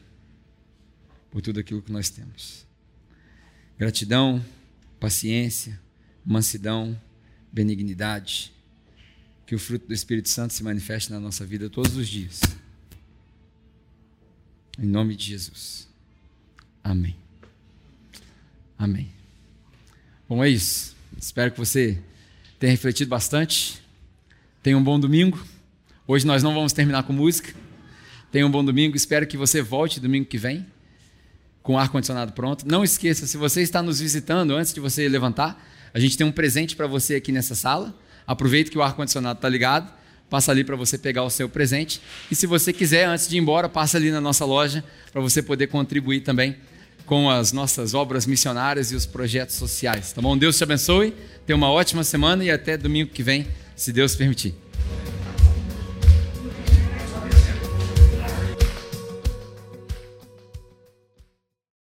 [1.30, 2.67] por tudo aquilo que nós temos.
[3.78, 4.44] Gratidão,
[4.98, 5.80] paciência,
[6.26, 7.00] mansidão,
[7.52, 8.52] benignidade.
[9.46, 12.40] Que o fruto do Espírito Santo se manifeste na nossa vida todos os dias.
[14.76, 15.88] Em nome de Jesus.
[16.82, 17.16] Amém.
[18.76, 19.10] Amém.
[20.28, 20.96] Bom, é isso.
[21.16, 21.98] Espero que você
[22.58, 23.80] tenha refletido bastante.
[24.62, 25.42] Tenha um bom domingo.
[26.06, 27.54] Hoje nós não vamos terminar com música.
[28.30, 28.96] Tenha um bom domingo.
[28.96, 30.66] Espero que você volte domingo que vem
[31.68, 32.66] com o ar-condicionado pronto.
[32.66, 35.62] Não esqueça, se você está nos visitando, antes de você levantar,
[35.92, 37.94] a gente tem um presente para você aqui nessa sala.
[38.26, 39.92] Aproveite que o ar-condicionado está ligado.
[40.30, 42.00] Passa ali para você pegar o seu presente.
[42.30, 45.42] E se você quiser, antes de ir embora, passa ali na nossa loja para você
[45.42, 46.56] poder contribuir também
[47.04, 50.10] com as nossas obras missionárias e os projetos sociais.
[50.14, 50.38] Tá bom?
[50.38, 51.12] Deus te abençoe.
[51.44, 53.46] Tenha uma ótima semana e até domingo que vem,
[53.76, 54.67] se Deus permitir.